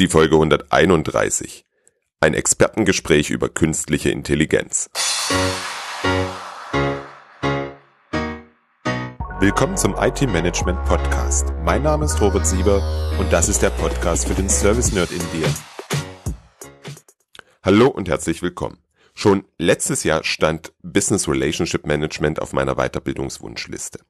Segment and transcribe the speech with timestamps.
[0.00, 1.64] Die Folge 131.
[2.18, 4.90] Ein Expertengespräch über künstliche Intelligenz.
[9.38, 11.52] Willkommen zum IT Management Podcast.
[11.62, 12.82] Mein Name ist Robert Sieber
[13.20, 15.48] und das ist der Podcast für den Service Nerd in dir.
[17.62, 18.78] Hallo und herzlich willkommen.
[19.14, 24.00] Schon letztes Jahr stand Business Relationship Management auf meiner Weiterbildungswunschliste.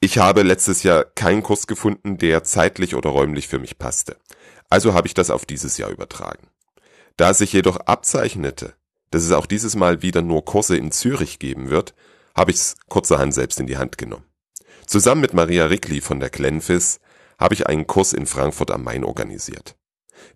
[0.00, 4.16] Ich habe letztes Jahr keinen Kurs gefunden, der zeitlich oder räumlich für mich passte.
[4.68, 6.48] Also habe ich das auf dieses Jahr übertragen.
[7.16, 8.74] Da sich jedoch abzeichnete,
[9.10, 11.94] dass es auch dieses Mal wieder nur Kurse in Zürich geben wird,
[12.34, 14.26] habe ich es kurzerhand selbst in die Hand genommen.
[14.86, 17.00] Zusammen mit Maria Rickli von der Glenfis
[17.38, 19.76] habe ich einen Kurs in Frankfurt am Main organisiert.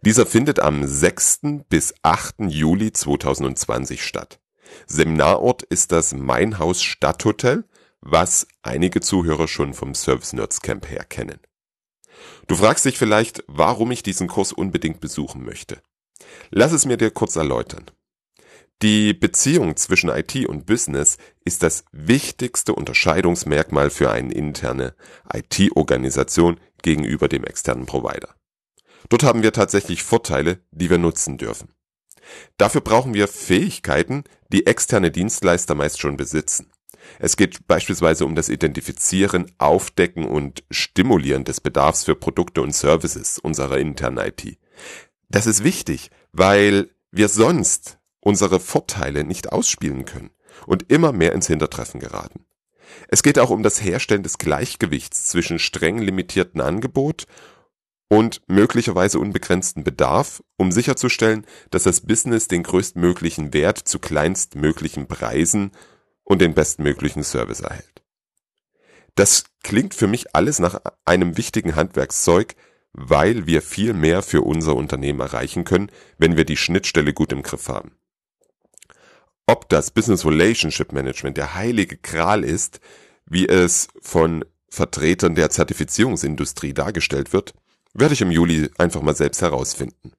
[0.02, 1.40] Dieser findet am 6.
[1.68, 2.36] bis 8.
[2.48, 4.40] Juli 2020 statt.
[4.86, 7.64] Seminarort ist das Mainhaus Stadthotel,
[8.00, 11.38] was einige Zuhörer schon vom Service Nerds Camp her kennen.
[12.50, 15.80] Du fragst dich vielleicht, warum ich diesen Kurs unbedingt besuchen möchte.
[16.50, 17.88] Lass es mir dir kurz erläutern.
[18.82, 24.96] Die Beziehung zwischen IT und Business ist das wichtigste Unterscheidungsmerkmal für eine interne
[25.32, 28.34] IT-Organisation gegenüber dem externen Provider.
[29.08, 31.72] Dort haben wir tatsächlich Vorteile, die wir nutzen dürfen.
[32.56, 36.69] Dafür brauchen wir Fähigkeiten, die externe Dienstleister meist schon besitzen.
[37.18, 43.38] Es geht beispielsweise um das Identifizieren, Aufdecken und Stimulieren des Bedarfs für Produkte und Services
[43.38, 44.58] unserer internen IT.
[45.28, 50.30] Das ist wichtig, weil wir sonst unsere Vorteile nicht ausspielen können
[50.66, 52.44] und immer mehr ins Hintertreffen geraten.
[53.08, 57.26] Es geht auch um das Herstellen des Gleichgewichts zwischen streng limitierten Angebot
[58.08, 65.70] und möglicherweise unbegrenzten Bedarf, um sicherzustellen, dass das Business den größtmöglichen Wert zu kleinstmöglichen Preisen
[66.30, 68.02] und den bestmöglichen Service erhält.
[69.16, 72.54] Das klingt für mich alles nach einem wichtigen Handwerkszeug,
[72.92, 77.42] weil wir viel mehr für unser Unternehmen erreichen können, wenn wir die Schnittstelle gut im
[77.42, 77.96] Griff haben.
[79.48, 82.78] Ob das Business Relationship Management der heilige Kral ist,
[83.26, 87.54] wie es von Vertretern der Zertifizierungsindustrie dargestellt wird,
[87.92, 90.12] werde ich im Juli einfach mal selbst herausfinden.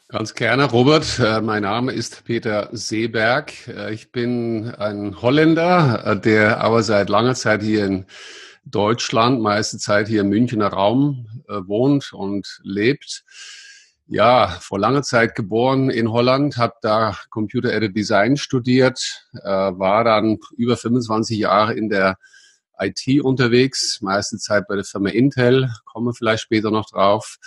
[0.09, 1.19] Ganz gerne, Robert.
[1.19, 3.51] Äh, mein Name ist Peter Seeberg.
[3.67, 8.05] Äh, ich bin ein Holländer, äh, der aber seit langer Zeit hier in
[8.63, 13.23] Deutschland, meiste Zeit hier im Münchner Raum wohnt und lebt
[14.07, 20.37] ja, vor langer Zeit geboren in Holland, habe da Computer Aided Design studiert, war dann
[20.57, 22.17] über 25 Jahre in der
[22.79, 27.37] IT unterwegs, meiste Zeit bei der Firma Intel, komme vielleicht später noch drauf.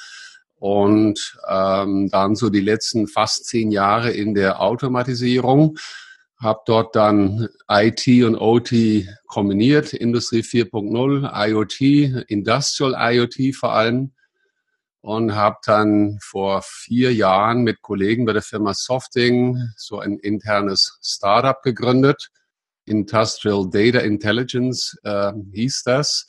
[0.57, 5.79] Und ähm, dann so die letzten fast zehn Jahre in der Automatisierung,
[6.39, 8.73] habe dort dann IT und OT
[9.27, 14.12] kombiniert, Industrie 4.0, IoT, Industrial IoT vor allem
[15.03, 20.99] und habe dann vor vier Jahren mit Kollegen bei der Firma Softing so ein internes
[21.03, 22.31] Startup gegründet.
[22.91, 26.27] Industrial Data Intelligence äh, hieß das.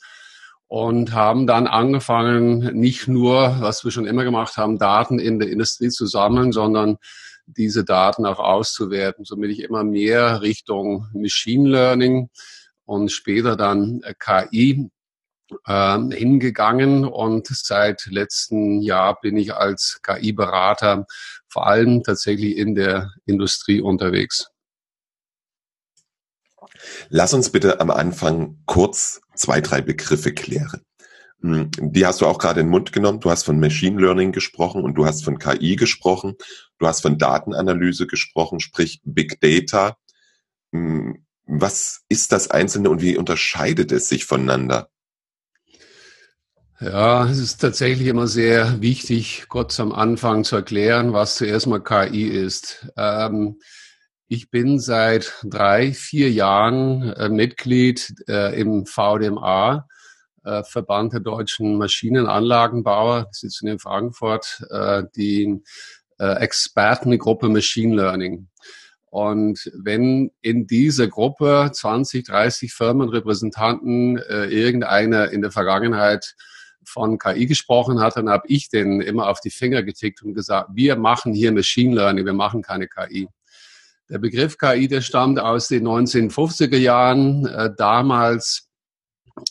[0.68, 5.50] Und haben dann angefangen, nicht nur, was wir schon immer gemacht haben, Daten in der
[5.50, 6.96] Industrie zu sammeln, sondern
[7.44, 12.30] diese Daten auch auszuwerten, somit ich immer mehr Richtung Machine Learning
[12.86, 14.88] und später dann KI
[15.68, 21.06] ähm, hingegangen und seit letztem Jahr bin ich als KI-Berater
[21.48, 24.51] vor allem tatsächlich in der Industrie unterwegs.
[27.08, 30.82] Lass uns bitte am Anfang kurz zwei, drei Begriffe klären.
[31.40, 33.20] Hm, die hast du auch gerade in den Mund genommen.
[33.20, 36.34] Du hast von Machine Learning gesprochen und du hast von KI gesprochen.
[36.78, 39.96] Du hast von Datenanalyse gesprochen, sprich Big Data.
[40.72, 44.88] Hm, was ist das Einzelne und wie unterscheidet es sich voneinander?
[46.80, 51.78] Ja, es ist tatsächlich immer sehr wichtig, kurz am Anfang zu erklären, was zuerst mal
[51.78, 52.88] KI ist.
[52.96, 53.60] Ähm,
[54.32, 59.86] ich bin seit drei, vier Jahren äh, Mitglied äh, im VDMA,
[60.42, 65.62] äh, Verband der deutschen Maschinenanlagenbauer, sitzen in Frankfurt, äh, die
[66.18, 68.48] äh, Expertengruppe Machine Learning.
[69.10, 76.36] Und wenn in dieser Gruppe 20, 30 Firmenrepräsentanten äh, irgendeiner in der Vergangenheit
[76.86, 80.70] von KI gesprochen hat, dann habe ich denen immer auf die Finger getickt und gesagt,
[80.72, 83.28] wir machen hier Machine Learning, wir machen keine KI.
[84.12, 87.46] Der Begriff KI, der stammt aus den 1950er Jahren.
[87.46, 88.68] Äh, damals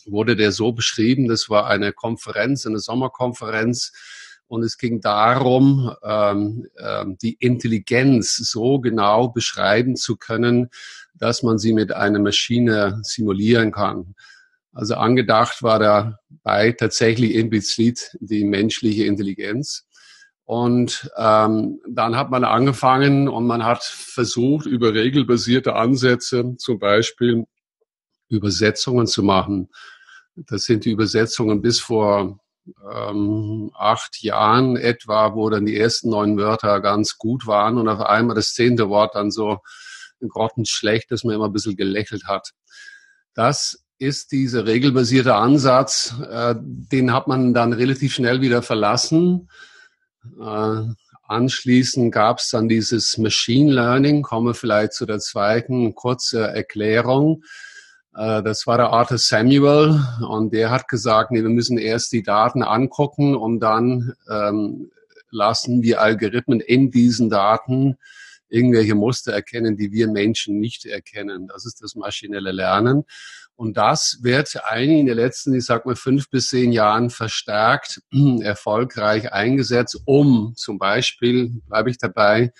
[0.06, 3.90] wurde der so beschrieben, das war eine Konferenz, eine Sommerkonferenz,
[4.46, 10.68] und es ging darum, ähm, ähm, die Intelligenz so genau beschreiben zu können,
[11.14, 14.14] dass man sie mit einer Maschine simulieren kann.
[14.72, 19.88] Also angedacht war dabei tatsächlich implizit die menschliche Intelligenz.
[20.44, 27.46] Und ähm, dann hat man angefangen und man hat versucht, über regelbasierte Ansätze zum Beispiel
[28.28, 29.68] Übersetzungen zu machen.
[30.34, 32.40] Das sind die Übersetzungen bis vor
[32.90, 38.00] ähm, acht Jahren etwa, wo dann die ersten neun Wörter ganz gut waren und auf
[38.00, 39.58] einmal das zehnte Wort dann so
[40.26, 42.50] grottenschlecht, dass man immer ein bisschen gelächelt hat.
[43.34, 49.48] Das ist dieser regelbasierte Ansatz, äh, den hat man dann relativ schnell wieder verlassen.
[50.40, 50.82] Äh,
[51.26, 57.44] anschließend gab es dann dieses Machine Learning, komme vielleicht zu der zweiten kurze Erklärung.
[58.14, 62.22] Äh, das war der Arthur Samuel und der hat gesagt, nee, wir müssen erst die
[62.22, 64.90] Daten angucken und dann ähm,
[65.30, 67.96] lassen wir Algorithmen in diesen Daten
[68.48, 71.48] irgendwelche Muster erkennen, die wir Menschen nicht erkennen.
[71.48, 73.04] Das ist das maschinelle Lernen.
[73.56, 78.00] Und das wird eigentlich in den letzten, ich sag mal, fünf bis zehn Jahren verstärkt
[78.40, 82.52] erfolgreich eingesetzt, um zum Beispiel, bleibe ich dabei,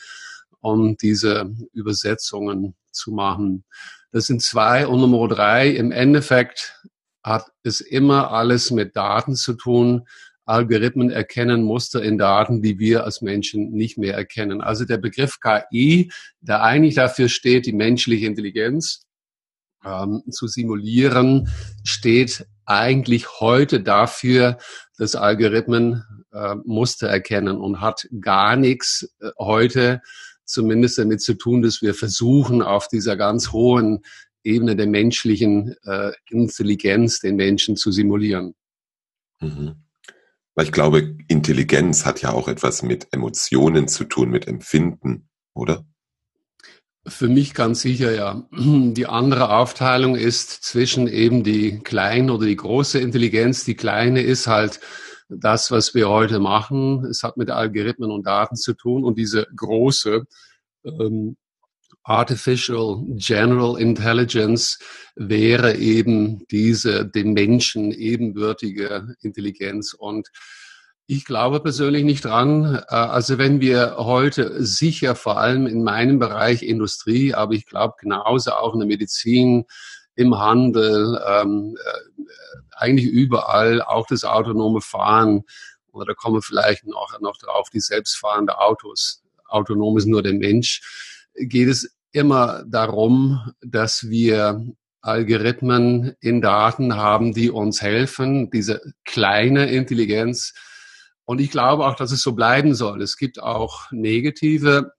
[0.61, 3.65] um diese Übersetzungen zu machen.
[4.13, 4.87] Das sind zwei.
[4.87, 6.81] Und Nummer drei, im Endeffekt
[7.23, 10.07] hat es immer alles mit Daten zu tun.
[10.45, 14.61] Algorithmen erkennen Muster in Daten, die wir als Menschen nicht mehr erkennen.
[14.61, 19.07] Also der Begriff KI, der eigentlich dafür steht, die menschliche Intelligenz,
[19.85, 21.49] ähm, zu simulieren,
[21.85, 24.59] steht eigentlich heute dafür,
[24.97, 30.01] dass Algorithmen äh, Muster erkennen und hat gar nichts äh, heute
[30.45, 34.01] zumindest damit zu tun, dass wir versuchen, auf dieser ganz hohen
[34.45, 38.55] Ebene der menschlichen äh, Intelligenz den Menschen zu simulieren.
[39.41, 39.77] Mhm.
[40.55, 45.87] Weil ich glaube, Intelligenz hat ja auch etwas mit Emotionen zu tun, mit Empfinden, oder?
[47.07, 48.47] Für mich ganz sicher, ja.
[48.53, 53.65] Die andere Aufteilung ist zwischen eben die kleine oder die große Intelligenz.
[53.65, 54.79] Die kleine ist halt
[55.29, 57.05] das, was wir heute machen.
[57.07, 59.05] Es hat mit Algorithmen und Daten zu tun.
[59.05, 60.25] Und diese große
[60.85, 61.37] ähm,
[62.05, 64.79] Artificial General Intelligence
[65.17, 69.93] wäre eben diese dem Menschen ebenbürtige Intelligenz.
[69.93, 70.29] Und
[71.13, 72.83] ich glaube persönlich nicht dran.
[72.89, 77.95] Äh, also wenn wir heute sicher, vor allem in meinem Bereich Industrie, aber ich glaube
[78.01, 79.65] genauso auch in der Medizin,
[80.15, 82.27] im Handel, ähm, äh,
[82.77, 85.43] eigentlich überall, auch das autonome Fahren,
[85.93, 89.23] oder da kommen wir vielleicht noch, noch drauf, die selbstfahrende Autos.
[89.47, 90.81] Autonom ist nur der Mensch.
[91.35, 94.65] Geht es immer darum, dass wir
[95.03, 100.55] Algorithmen in Daten haben, die uns helfen, diese kleine Intelligenz
[101.25, 103.03] und ich glaube auch, dass es so bleiben soll.
[103.03, 104.93] Es gibt auch negative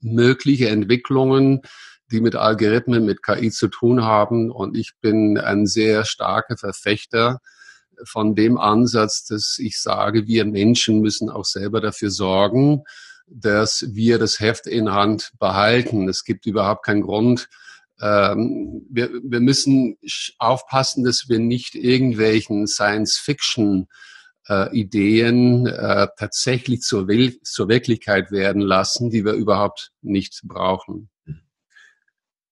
[0.00, 1.62] mögliche Entwicklungen,
[2.10, 4.50] die mit Algorithmen, mit KI zu tun haben.
[4.50, 7.40] Und ich bin ein sehr starker Verfechter
[8.04, 12.84] von dem Ansatz, dass ich sage, wir Menschen müssen auch selber dafür sorgen,
[13.26, 16.08] dass wir das Heft in Hand behalten.
[16.08, 17.48] Es gibt überhaupt keinen Grund,
[18.02, 19.96] ähm, wir, wir müssen
[20.38, 23.86] aufpassen, dass wir nicht irgendwelchen Science-Fiction
[24.48, 31.10] äh, Ideen äh, tatsächlich zur, Will zur Wirklichkeit werden lassen, die wir überhaupt nicht brauchen.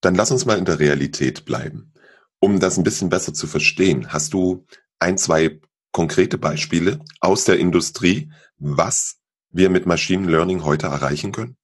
[0.00, 1.92] Dann lass uns mal in der Realität bleiben.
[2.38, 4.66] Um das ein bisschen besser zu verstehen, hast du
[4.99, 5.61] ein, zwei
[5.92, 9.18] konkrete Beispiele aus der Industrie, was
[9.50, 11.56] wir mit Machine Learning heute erreichen können?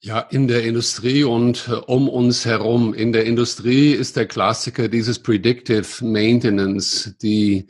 [0.00, 2.92] Ja, in der Industrie und äh, um uns herum.
[2.92, 7.68] In der Industrie ist der Klassiker dieses Predictive Maintenance, die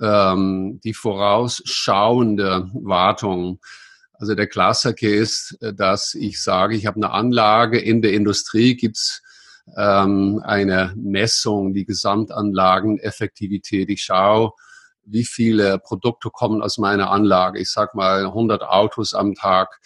[0.00, 3.60] ähm, die vorausschauende Wartung.
[4.14, 8.76] Also der Klassiker ist, äh, dass ich sage, ich habe eine Anlage in der Industrie,
[8.76, 9.22] gibt's
[9.76, 13.90] ähm, eine Messung, die Gesamtanlageneffektivität.
[13.90, 14.52] Ich schaue,
[15.04, 17.60] wie viele Produkte kommen aus meiner Anlage.
[17.60, 19.80] Ich sag mal 100 Autos am Tag.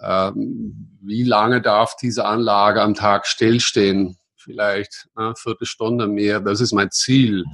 [0.00, 4.18] Ähm, wie lange darf diese Anlage am Tag stillstehen?
[4.36, 6.40] Vielleicht eine Viertelstunde mehr.
[6.40, 7.44] Das ist mein Ziel.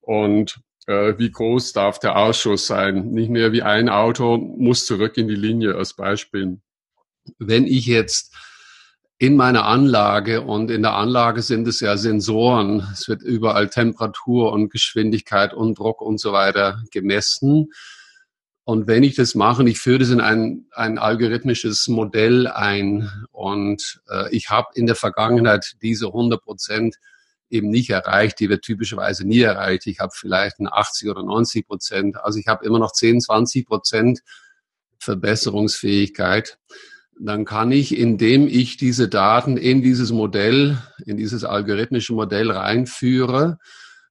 [0.00, 0.60] Und
[0.90, 3.10] wie groß darf der Ausschuss sein?
[3.10, 6.58] Nicht mehr wie ein Auto muss zurück in die Linie als Beispiel.
[7.38, 8.34] Wenn ich jetzt
[9.20, 12.88] in meiner Anlage und in der Anlage sind es ja Sensoren.
[12.92, 17.70] Es wird überall Temperatur und Geschwindigkeit und Druck und so weiter gemessen.
[18.64, 24.00] Und wenn ich das mache, ich führe das in ein, ein algorithmisches Modell ein und
[24.08, 26.96] äh, ich habe in der Vergangenheit diese 100 Prozent
[27.50, 29.86] eben nicht erreicht, die wird typischerweise nie erreicht.
[29.86, 32.16] Ich habe vielleicht ein 80 oder 90 Prozent.
[32.16, 34.20] Also ich habe immer noch 10, 20 Prozent
[34.98, 36.58] Verbesserungsfähigkeit
[37.20, 43.58] dann kann ich, indem ich diese Daten in dieses Modell, in dieses algorithmische Modell reinführe,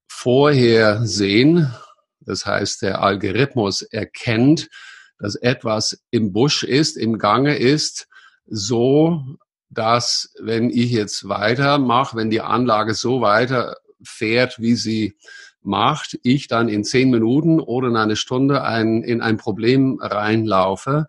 [0.08, 1.74] vorher sehen.
[2.20, 4.70] Das heißt, der Algorithmus erkennt,
[5.18, 8.08] dass etwas im Busch ist, im Gange ist,
[8.46, 9.24] so
[9.70, 15.16] dass wenn ich jetzt weitermache, wenn die Anlage so weiterfährt, wie sie
[15.62, 21.08] macht, ich dann in zehn Minuten oder in eine Stunde ein, in ein Problem reinlaufe,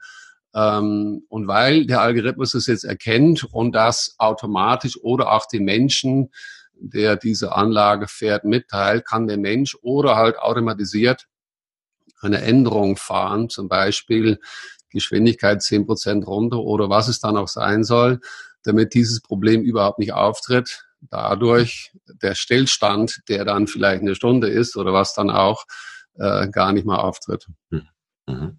[0.54, 6.30] ähm, und weil der Algorithmus es jetzt erkennt und das automatisch oder auch den Menschen,
[6.74, 11.26] der diese Anlage fährt, mitteilt, kann der Mensch oder halt automatisiert
[12.20, 14.40] eine Änderung fahren, zum Beispiel
[14.90, 18.20] Geschwindigkeit zehn Prozent runter oder was es dann auch sein soll,
[18.64, 20.84] damit dieses Problem überhaupt nicht auftritt.
[21.00, 25.64] Dadurch der Stillstand, der dann vielleicht eine Stunde ist oder was dann auch,
[26.18, 27.46] äh, gar nicht mehr auftritt.
[27.70, 27.88] Hm.
[28.26, 28.58] Mhm.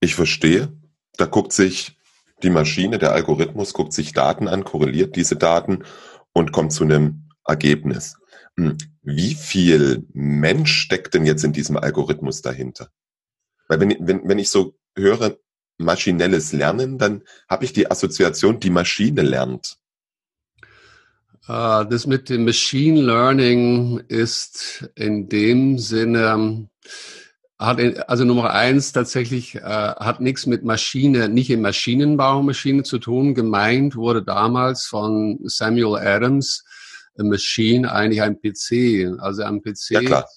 [0.00, 0.72] Ich verstehe.
[1.16, 1.96] Da guckt sich
[2.42, 5.84] die Maschine, der Algorithmus guckt sich Daten an, korreliert diese Daten
[6.32, 8.16] und kommt zu einem Ergebnis.
[8.58, 12.90] Hm, wie viel Mensch steckt denn jetzt in diesem Algorithmus dahinter?
[13.68, 15.38] Weil wenn, wenn, wenn ich so höre,
[15.78, 19.76] maschinelles Lernen, dann habe ich die Assoziation, die Maschine lernt.
[21.48, 26.68] Äh, das mit dem Machine Learning ist in dem Sinne,
[27.58, 32.98] hat also Nummer eins tatsächlich äh, hat nichts mit Maschine, nicht im Maschinenbau Maschine zu
[32.98, 33.34] tun.
[33.34, 36.64] Gemeint wurde damals von Samuel Adams
[37.18, 39.90] a Machine eigentlich ein PC, also ein PC.
[39.90, 40.28] Ja klar.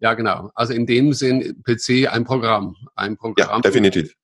[0.00, 0.50] Ja genau.
[0.54, 3.50] Also in dem Sinn PC ein Programm, ein Programm.
[3.50, 4.14] Ja, definitiv.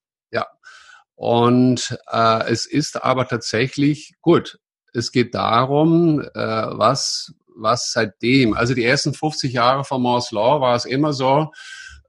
[1.21, 4.59] Und äh, es ist aber tatsächlich gut.
[4.95, 10.63] Es geht darum, äh, was was seitdem, also die ersten 50 Jahre von Moore's Law
[10.63, 11.53] war es immer so,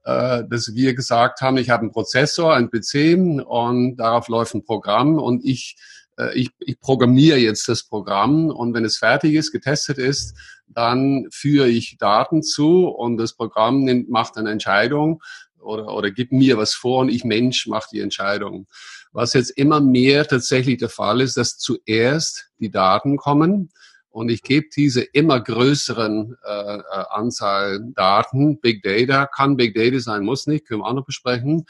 [0.04, 4.64] äh, dass wir gesagt haben, ich habe einen Prozessor, einen PC und darauf läuft ein
[4.64, 5.76] Programm und ich,
[6.16, 10.34] äh, ich, ich programmiere jetzt das Programm und wenn es fertig ist, getestet ist,
[10.68, 15.20] dann führe ich Daten zu und das Programm nimmt, macht eine Entscheidung
[15.62, 18.66] oder, oder gibt mir was vor und ich Mensch mache die Entscheidung.
[19.12, 23.70] Was jetzt immer mehr tatsächlich der Fall ist, dass zuerst die Daten kommen
[24.12, 29.98] und ich gebe diese immer größeren äh, äh, Anzahl Daten, Big Data, kann Big Data
[30.00, 31.64] sein, muss nicht, können wir auch noch besprechen.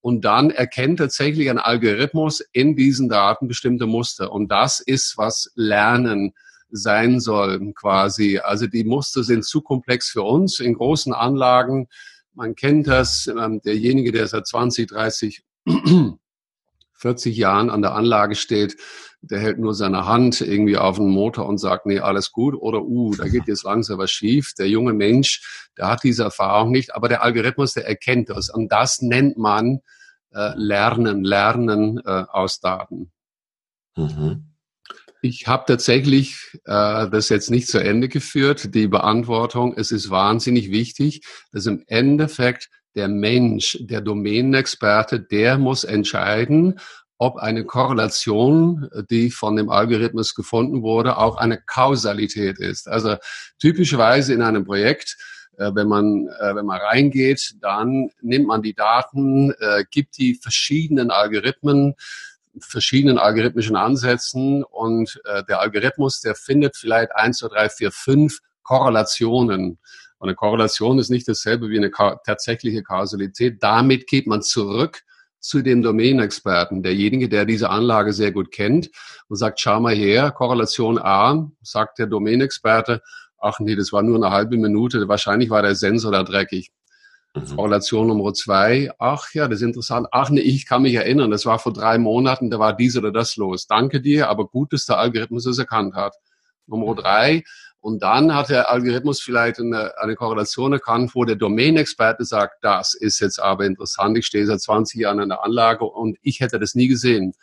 [0.00, 4.32] Und dann erkennt tatsächlich ein Algorithmus in diesen Daten bestimmte Muster.
[4.32, 6.32] Und das ist, was Lernen
[6.70, 8.38] sein soll, quasi.
[8.38, 11.88] Also die Muster sind zu komplex für uns in großen Anlagen.
[12.36, 15.42] Man kennt das, ähm, derjenige, der seit 20, 30
[16.92, 18.76] 40 Jahren an der Anlage steht,
[19.20, 22.82] der hält nur seine Hand irgendwie auf den Motor und sagt, nee, alles gut oder
[22.82, 24.52] uh, da geht jetzt langsam was schief.
[24.58, 28.70] Der junge Mensch, der hat diese Erfahrung nicht, aber der Algorithmus, der erkennt das und
[28.70, 29.80] das nennt man
[30.32, 33.10] äh, Lernen, Lernen äh, aus Daten.
[33.96, 34.55] Mhm.
[35.26, 39.74] Ich habe tatsächlich äh, das jetzt nicht zu Ende geführt, die Beantwortung.
[39.76, 46.78] Es ist wahnsinnig wichtig, dass im Endeffekt der Mensch, der Domänenexperte, der muss entscheiden,
[47.18, 52.86] ob eine Korrelation, die von dem Algorithmus gefunden wurde, auch eine Kausalität ist.
[52.86, 53.16] Also
[53.58, 55.16] typischerweise in einem Projekt,
[55.58, 60.34] äh, wenn man, äh, wenn man reingeht, dann nimmt man die Daten, äh, gibt die
[60.34, 61.94] verschiedenen Algorithmen,
[62.60, 69.78] verschiedenen algorithmischen Ansätzen und der Algorithmus, der findet vielleicht eins, zwei, drei, vier, fünf Korrelationen.
[70.18, 73.62] Und eine Korrelation ist nicht dasselbe wie eine tatsächliche Kausalität.
[73.62, 75.02] Damit geht man zurück
[75.38, 78.90] zu dem Domänexperten, derjenige, der diese Anlage sehr gut kennt
[79.28, 83.02] und sagt, schau mal her, Korrelation A, sagt der Domänexperte,
[83.38, 86.70] ach nee, das war nur eine halbe Minute, wahrscheinlich war der Sensor da dreckig.
[87.36, 87.56] Mhm.
[87.56, 91.46] Korrelation Nummer zwei, ach ja, das ist interessant, ach nee, ich kann mich erinnern, das
[91.46, 93.66] war vor drei Monaten, da war dies oder das los.
[93.66, 96.14] Danke dir, aber gut, dass der Algorithmus es erkannt hat.
[96.66, 97.44] Nummer drei,
[97.78, 102.94] Und dann hat der Algorithmus vielleicht eine, eine Korrelation erkannt, wo der Domain-Experte sagt, das
[102.94, 106.58] ist jetzt aber interessant, ich stehe seit 20 Jahren in der Anlage und ich hätte
[106.58, 107.34] das nie gesehen.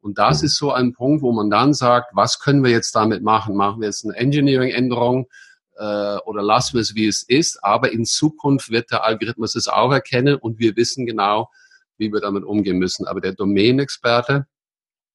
[0.00, 0.46] Und das mhm.
[0.46, 3.54] ist so ein Punkt, wo man dann sagt, was können wir jetzt damit machen?
[3.54, 5.28] Machen wir jetzt eine Engineering-Änderung
[5.76, 7.62] äh, oder lassen wir es, wie es ist?
[7.62, 11.50] Aber in Zukunft wird der Algorithmus es auch erkennen und wir wissen genau,
[11.98, 13.06] wie wir damit umgehen müssen.
[13.06, 14.46] Aber der Domain-Experte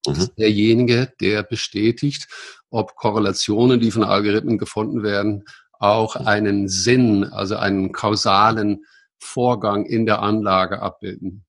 [0.06, 0.12] mhm.
[0.14, 2.28] ist derjenige, der bestätigt,
[2.70, 5.44] ob Korrelationen, die von Algorithmen gefunden werden,
[5.78, 8.84] auch einen Sinn, also einen kausalen
[9.18, 11.44] Vorgang in der Anlage abbilden.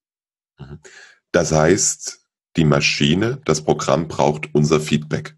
[0.57, 0.79] Mhm.
[1.31, 2.19] Das heißt,
[2.57, 5.35] die Maschine, das Programm braucht unser Feedback.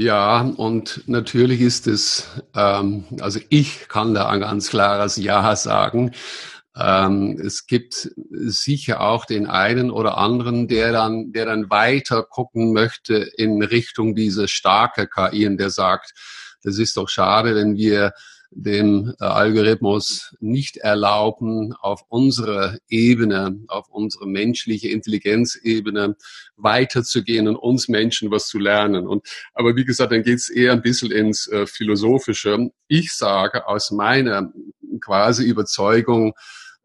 [0.00, 6.12] Ja, und natürlich ist es, ähm, also ich kann da ein ganz klares Ja sagen.
[6.76, 12.72] Ähm, es gibt sicher auch den einen oder anderen, der dann, der dann weiter gucken
[12.72, 16.12] möchte in Richtung dieser starke KI und der sagt,
[16.62, 18.12] das ist doch schade, wenn wir
[18.50, 26.16] dem äh, Algorithmus nicht erlauben, auf unsere Ebene, auf unsere menschliche Intelligenzebene
[26.56, 29.06] weiterzugehen und uns Menschen was zu lernen.
[29.06, 32.70] Und aber wie gesagt, dann geht es eher ein bisschen ins äh, Philosophische.
[32.88, 34.52] Ich sage aus meiner
[35.00, 36.34] quasi Überzeugung,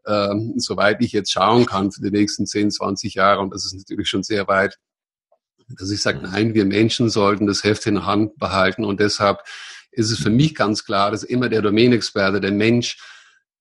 [0.05, 3.73] ähm, soweit ich jetzt schauen kann für die nächsten 10, 20 Jahre, und das ist
[3.73, 4.77] natürlich schon sehr weit,
[5.69, 9.39] dass ich sage, nein, wir Menschen sollten das Heft in der Hand behalten und deshalb
[9.93, 12.97] ist es für mich ganz klar, dass immer der Domänexperte, der Mensch,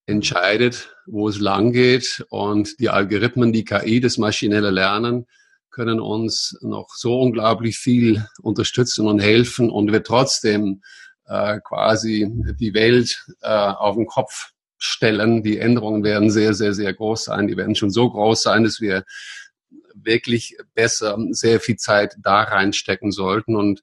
[0.05, 5.27] entscheidet, wo es lang geht und die Algorithmen, die KI, das maschinelle Lernen,
[5.69, 10.81] können uns noch so unglaublich viel unterstützen und helfen und wir trotzdem
[11.25, 15.41] äh, quasi die Welt äh, auf den Kopf stellen.
[15.41, 17.47] Die Änderungen werden sehr, sehr, sehr groß sein.
[17.47, 19.03] Die werden schon so groß sein, dass wir
[19.95, 23.81] wirklich besser sehr viel Zeit da reinstecken sollten und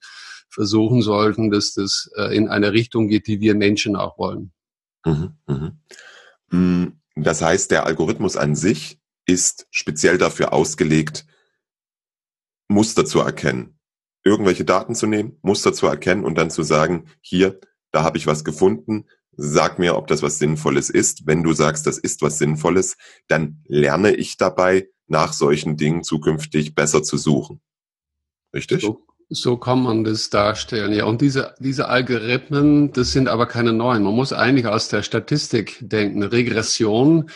[0.50, 4.52] versuchen sollten, dass das äh, in eine Richtung geht, die wir Menschen auch wollen.
[5.04, 5.72] Mhm, mh.
[6.50, 11.26] Mm, das heißt, der Algorithmus an sich ist speziell dafür ausgelegt,
[12.68, 13.78] Muster zu erkennen.
[14.24, 17.58] Irgendwelche Daten zu nehmen, Muster zu erkennen und dann zu sagen, hier,
[17.90, 21.26] da habe ich was gefunden, sag mir, ob das was Sinnvolles ist.
[21.26, 22.96] Wenn du sagst, das ist was Sinnvolles,
[23.28, 27.60] dann lerne ich dabei, nach solchen Dingen zukünftig besser zu suchen.
[28.54, 28.82] Richtig?
[28.82, 31.04] So, so kann man das darstellen, ja.
[31.04, 34.02] Und diese, diese Algorithmen, das sind aber keine neuen.
[34.02, 36.24] Man muss eigentlich aus der Statistik denken.
[36.24, 37.30] Regression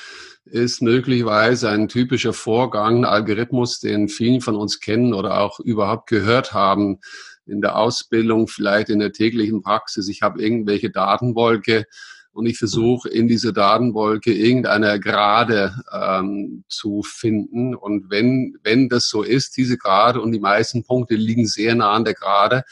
[0.45, 6.09] ist möglicherweise ein typischer Vorgang, ein Algorithmus, den vielen von uns kennen oder auch überhaupt
[6.09, 6.99] gehört haben
[7.47, 10.09] in der Ausbildung, vielleicht in der täglichen Praxis.
[10.09, 11.87] Ich habe irgendwelche Datenwolke
[12.35, 17.77] und ich versuche in diese Datenwolke irgendeine Gerade ähm, zu finden.
[17.77, 21.93] Und wenn, wenn das so ist, diese Gerade und die meisten Punkte liegen sehr nah
[21.93, 22.65] an der Gerade,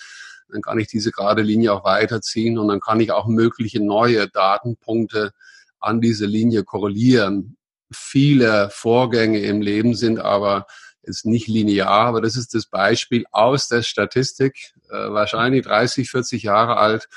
[0.49, 4.29] dann kann ich diese gerade Linie auch weiterziehen und dann kann ich auch mögliche neue
[4.29, 5.31] Datenpunkte
[5.79, 7.57] an diese Linie korrelieren.
[7.91, 10.67] Viele Vorgänge im Leben sind aber
[11.03, 16.45] ist nicht linear, aber das ist das Beispiel aus der Statistik, äh, wahrscheinlich 30, 40
[16.45, 17.09] Jahre alt,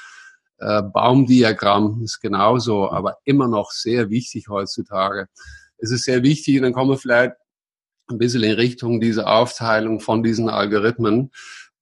[0.58, 5.28] äh, Baumdiagramm ist genauso, aber immer noch sehr wichtig heutzutage.
[5.78, 7.34] Es ist sehr wichtig, und dann kommen wir vielleicht
[8.08, 11.32] ein bisschen in Richtung dieser Aufteilung von diesen Algorithmen,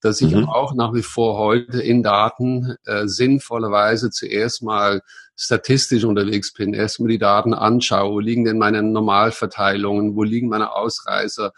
[0.02, 0.50] dass ich mhm.
[0.50, 5.02] auch nach wie vor heute in Daten äh, sinnvollerweise zuerst mal
[5.36, 10.74] statistisch unterwegs bin, erstmal die Daten anschaue, wo liegen denn meine Normalverteilungen, wo liegen meine
[10.74, 11.52] Ausreißer,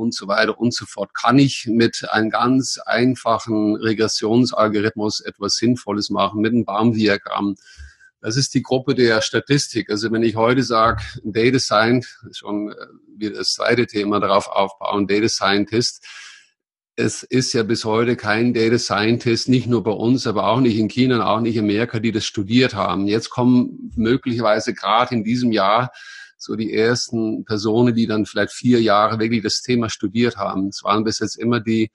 [0.00, 1.14] und so weiter und so fort.
[1.14, 7.56] Kann ich mit einem ganz einfachen Regressionsalgorithmus etwas Sinnvolles machen, mit einem Baumdiagramm?
[8.20, 9.90] Das ist die Gruppe der Statistik.
[9.90, 12.74] Also wenn ich heute sage, Data Scientist, schon äh,
[13.16, 16.04] wieder das zweite Thema darauf aufbauen, Data Scientist,
[16.96, 20.76] es ist ja bis heute kein Data Scientist, nicht nur bei uns, aber auch nicht
[20.76, 23.06] in China, auch nicht in Amerika, die das studiert haben.
[23.06, 25.92] Jetzt kommen möglicherweise gerade in diesem Jahr
[26.40, 30.68] so die ersten Personen, die dann vielleicht vier Jahre wirklich das Thema studiert haben.
[30.68, 31.90] Es waren bis jetzt immer die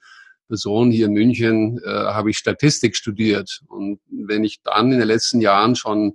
[0.46, 3.62] Personen hier in München, äh, habe ich Statistik studiert.
[3.66, 6.14] Und wenn ich dann in den letzten Jahren schon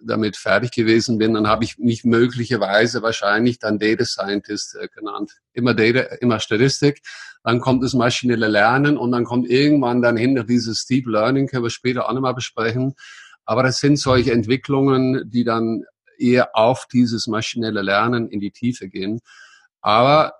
[0.00, 5.32] damit fertig gewesen bin, dann habe ich mich möglicherweise wahrscheinlich dann Data Scientist äh, genannt.
[5.52, 7.02] Immer Data, immer Statistik.
[7.44, 11.62] Dann kommt das maschinelle Lernen und dann kommt irgendwann dann hinter dieses Deep Learning, können
[11.62, 12.94] wir später auch nochmal besprechen.
[13.44, 15.84] Aber das sind solche Entwicklungen, die dann
[16.18, 19.20] eher auf dieses maschinelle Lernen in die Tiefe gehen.
[19.80, 20.34] Aber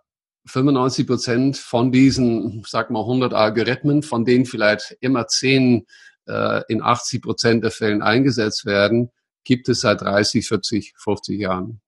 [0.46, 5.86] 95 Prozent von diesen, sag mal, 100 Algorithmen, von denen vielleicht immer 10
[6.26, 9.10] äh, in 80 Prozent der Fällen eingesetzt werden,
[9.44, 11.80] gibt es seit 30, 40, 50 Jahren.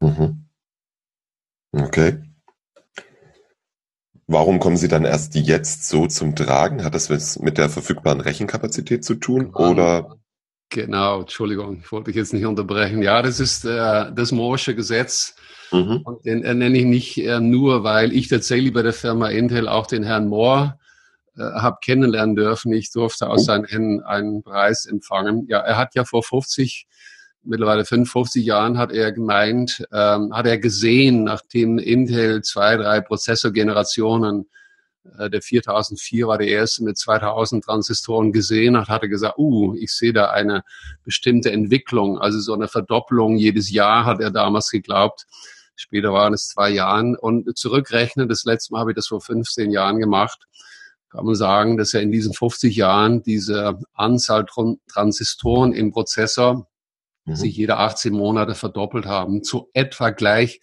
[0.00, 0.46] Mhm.
[1.72, 2.22] Okay.
[4.26, 6.84] Warum kommen sie dann erst jetzt so zum Tragen?
[6.84, 9.70] Hat das mit der verfügbaren Rechenkapazität zu tun genau.
[9.70, 10.18] oder?
[10.70, 13.02] Genau, Entschuldigung, ich wollte dich jetzt nicht unterbrechen.
[13.02, 15.34] Ja, das ist äh, das Moore'sche Gesetz.
[15.72, 16.02] Mhm.
[16.04, 19.68] Und den äh, nenne ich nicht äh, nur, weil ich tatsächlich bei der Firma Intel
[19.68, 20.78] auch den Herrn Moore
[21.36, 22.72] äh, habe kennenlernen dürfen.
[22.72, 23.44] Ich durfte aus oh.
[23.44, 25.46] seinen Händen einen Preis empfangen.
[25.48, 26.86] Ja, er hat ja vor 50
[27.48, 34.48] mittlerweile 55 Jahren hat er gemeint, ähm, hat er gesehen, nachdem Intel zwei, drei Prozessorgenerationen,
[35.28, 39.92] der 4004 war der erste mit 2000 Transistoren gesehen hat, hat er gesagt, uh, ich
[39.92, 40.62] sehe da eine
[41.04, 45.26] bestimmte Entwicklung, also so eine Verdopplung jedes Jahr hat er damals geglaubt.
[45.76, 49.70] Später waren es zwei Jahren und zurückrechnen, das letzte Mal habe ich das vor 15
[49.70, 50.46] Jahren gemacht,
[51.10, 54.44] kann man sagen, dass er in diesen 50 Jahren diese Anzahl
[54.88, 56.68] Transistoren im Prozessor
[57.24, 57.36] mhm.
[57.36, 60.60] sich jede 18 Monate verdoppelt haben, zu etwa gleich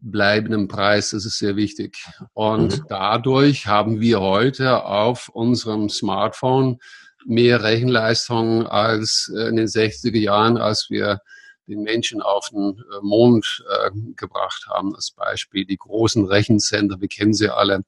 [0.00, 1.10] bleibendem Preis.
[1.10, 1.96] Das ist sehr wichtig.
[2.32, 2.84] Und mhm.
[2.88, 6.78] dadurch haben wir heute auf unserem Smartphone
[7.26, 11.20] mehr Rechenleistung als in den 60er Jahren, als wir
[11.66, 14.94] den Menschen auf den äh, Mond äh, gebracht haben.
[14.94, 17.84] Als Beispiel die großen Rechencenter, wir kennen sie alle.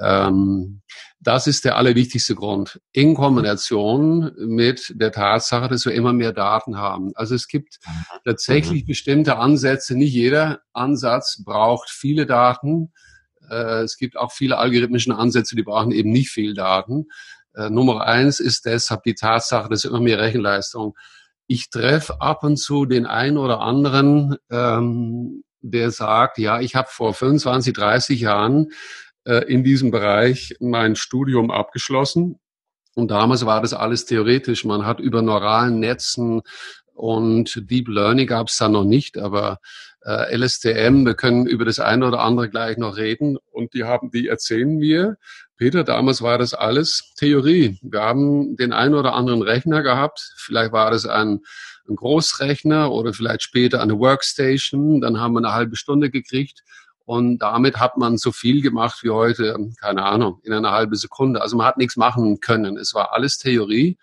[0.00, 0.80] Ähm,
[1.20, 2.80] das ist der allerwichtigste Grund.
[2.92, 7.12] In Kombination mit der Tatsache, dass wir immer mehr Daten haben.
[7.14, 8.04] Also es gibt mhm.
[8.24, 9.94] tatsächlich bestimmte Ansätze.
[9.96, 12.92] Nicht jeder Ansatz braucht viele Daten.
[13.50, 17.06] Äh, es gibt auch viele algorithmische Ansätze, die brauchen eben nicht viel Daten.
[17.54, 20.96] Äh, Nummer eins ist deshalb die Tatsache, dass immer mehr Rechenleistung.
[21.46, 26.88] Ich treffe ab und zu den einen oder anderen, ähm, der sagt, ja, ich habe
[26.90, 28.68] vor 25, 30 Jahren
[29.24, 32.38] äh, in diesem Bereich mein Studium abgeschlossen.
[32.94, 34.64] Und damals war das alles theoretisch.
[34.64, 36.42] Man hat über neuralen Netzen
[36.94, 39.58] und Deep Learning gab es da noch nicht, aber
[40.04, 43.38] äh, LSTM, wir können über das eine oder andere gleich noch reden.
[43.50, 45.16] Und die haben, die erzählen mir,
[45.56, 47.78] Peter, damals war das alles Theorie.
[47.82, 50.32] Wir haben den einen oder anderen Rechner gehabt.
[50.36, 51.40] Vielleicht war das ein,
[51.88, 55.00] ein Großrechner oder vielleicht später eine Workstation.
[55.00, 56.62] Dann haben wir eine halbe Stunde gekriegt
[57.04, 61.42] und damit hat man so viel gemacht wie heute, keine Ahnung, in einer halben Sekunde.
[61.42, 62.76] Also man hat nichts machen können.
[62.76, 63.98] Es war alles Theorie.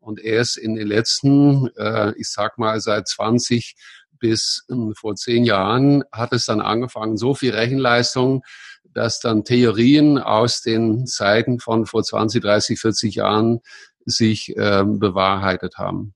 [0.00, 3.76] Und erst in den letzten, äh, ich sag mal, seit 20
[4.18, 8.42] bis äh, vor zehn Jahren hat es dann angefangen, so viel Rechenleistung,
[8.84, 13.60] dass dann Theorien aus den Zeiten von vor 20, 30, 40 Jahren
[14.04, 16.14] sich äh, bewahrheitet haben.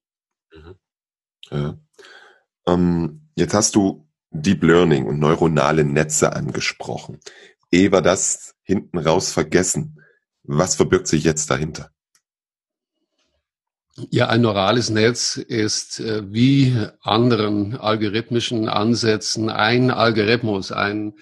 [0.52, 0.74] Mhm.
[1.50, 1.78] Ja.
[2.66, 7.20] Ähm, jetzt hast du Deep Learning und neuronale Netze angesprochen.
[7.70, 10.00] Ehe wir das hinten raus vergessen,
[10.42, 11.90] was verbirgt sich jetzt dahinter?
[14.10, 21.14] Ja, ein neurales Netz ist äh, wie anderen algorithmischen Ansätzen ein Algorithmus, ein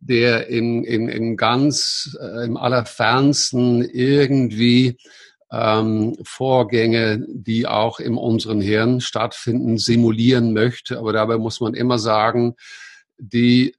[0.00, 4.98] der in, in, in ganz äh, im allerfernsten irgendwie
[5.50, 10.98] ähm, Vorgänge, die auch in unseren Hirn stattfinden, simulieren möchte.
[10.98, 12.56] Aber dabei muss man immer sagen,
[13.18, 13.74] die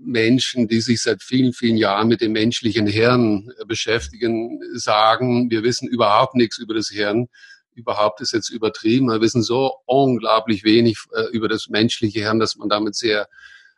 [0.00, 5.88] Menschen, die sich seit vielen, vielen Jahren mit dem menschlichen Hirn beschäftigen, sagen, wir wissen
[5.88, 7.28] überhaupt nichts über das Hirn.
[7.74, 9.06] Überhaupt ist jetzt übertrieben.
[9.06, 13.28] Wir wissen so unglaublich wenig äh, über das menschliche Hirn, dass man damit sehr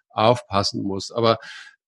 [0.08, 1.10] aufpassen muss.
[1.10, 1.38] Aber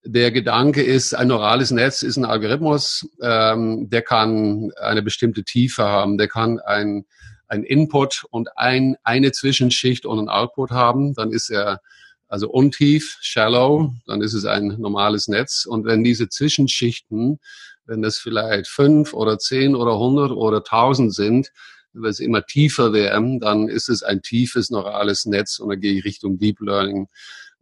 [0.04, 5.84] der Gedanke ist, ein neurales Netz ist ein Algorithmus, ähm, der kann eine bestimmte Tiefe
[5.84, 7.04] haben, der kann ein,
[7.46, 11.14] ein Input und ein, eine Zwischenschicht und ein Output haben.
[11.14, 11.80] Dann ist er
[12.28, 15.66] also untief, shallow, dann ist es ein normales Netz.
[15.66, 17.38] Und wenn diese Zwischenschichten,
[17.84, 21.52] wenn das vielleicht fünf oder zehn oder hundert oder tausend sind,
[21.92, 25.92] wenn es immer tiefer werden, dann ist es ein tiefes neurales Netz und dann gehe
[25.92, 27.08] ich Richtung Deep Learning.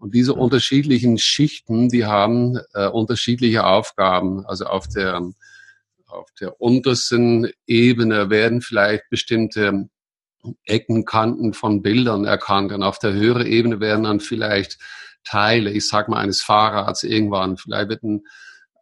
[0.00, 4.46] Und diese unterschiedlichen Schichten, die haben äh, unterschiedliche Aufgaben.
[4.46, 5.20] Also auf der,
[6.06, 9.90] auf der untersten Ebene werden vielleicht bestimmte
[10.64, 12.72] Ecken, Kanten von Bildern erkannt.
[12.72, 14.78] Und auf der höheren Ebene werden dann vielleicht
[15.22, 17.58] Teile, ich sag mal, eines Fahrrads irgendwann.
[17.58, 18.22] Vielleicht wird ein,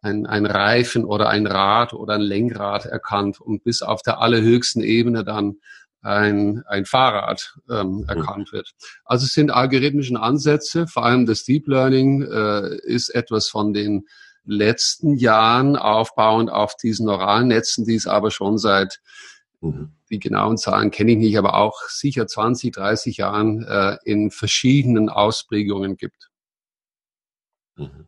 [0.01, 4.81] ein, ein Reifen oder ein Rad oder ein Lenkrad erkannt und bis auf der allerhöchsten
[4.81, 5.57] Ebene dann
[6.01, 8.71] ein, ein Fahrrad ähm, erkannt wird.
[9.05, 14.07] Also es sind algorithmischen Ansätze, vor allem das Deep Learning äh, ist etwas von den
[14.45, 19.01] letzten Jahren aufbauend auf diesen neuralen Netzen, die es aber schon seit,
[19.61, 19.93] mhm.
[20.09, 25.09] die genauen Zahlen kenne ich nicht, aber auch sicher 20, 30 Jahren äh, in verschiedenen
[25.09, 26.29] Ausprägungen gibt.
[27.75, 28.07] Mhm.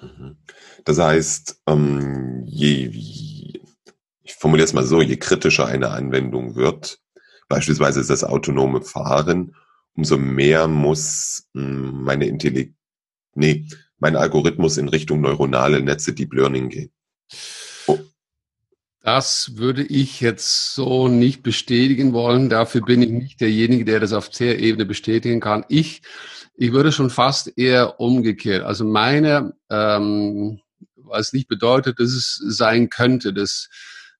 [0.00, 0.36] Mhm.
[0.84, 3.55] Das heißt, ähm, je,
[4.26, 6.98] ich formuliere es mal so, je kritischer eine Anwendung wird,
[7.48, 9.54] beispielsweise das autonome Fahren,
[9.94, 12.74] umso mehr muss hm, meine Intelligenz,
[13.34, 16.90] nee, mein Algorithmus in Richtung neuronale Netze, Deep Learning gehen.
[17.86, 17.98] Oh.
[19.00, 22.50] Das würde ich jetzt so nicht bestätigen wollen.
[22.50, 25.64] Dafür bin ich nicht derjenige, der das auf der Ebene bestätigen kann.
[25.68, 26.02] Ich,
[26.56, 28.64] ich würde schon fast eher umgekehrt.
[28.64, 30.60] Also meine, ähm,
[30.96, 33.68] was nicht bedeutet, dass es sein könnte, dass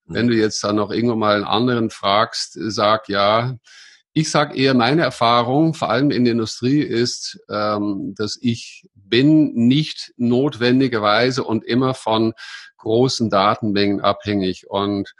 [0.06, 3.56] wenn du jetzt dann noch irgendwann mal einen anderen fragst, sag ja,
[4.12, 9.52] ich sage eher, meine Erfahrung, vor allem in der Industrie, ist, ähm, dass ich bin
[9.52, 12.32] nicht notwendigerweise und immer von
[12.78, 14.70] großen Datenmengen abhängig.
[14.70, 15.14] Und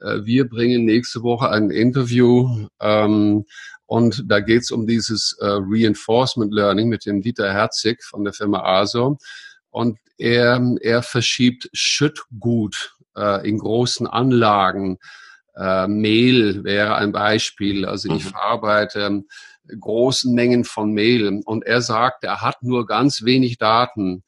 [0.00, 3.46] äh, wir bringen nächste Woche ein Interview ähm,
[3.86, 8.32] und da geht es um dieses äh, Reinforcement Learning mit dem Dieter Herzig von der
[8.32, 9.18] Firma ASO.
[9.70, 14.98] Und er, er verschiebt Schüttgut äh, in großen Anlagen
[15.56, 17.86] äh, Mehl wäre ein Beispiel.
[17.86, 18.28] Also ich mhm.
[18.28, 19.22] verarbeite
[19.80, 21.40] großen Mengen von Mehl.
[21.44, 24.22] Und er sagt, er hat nur ganz wenig Daten.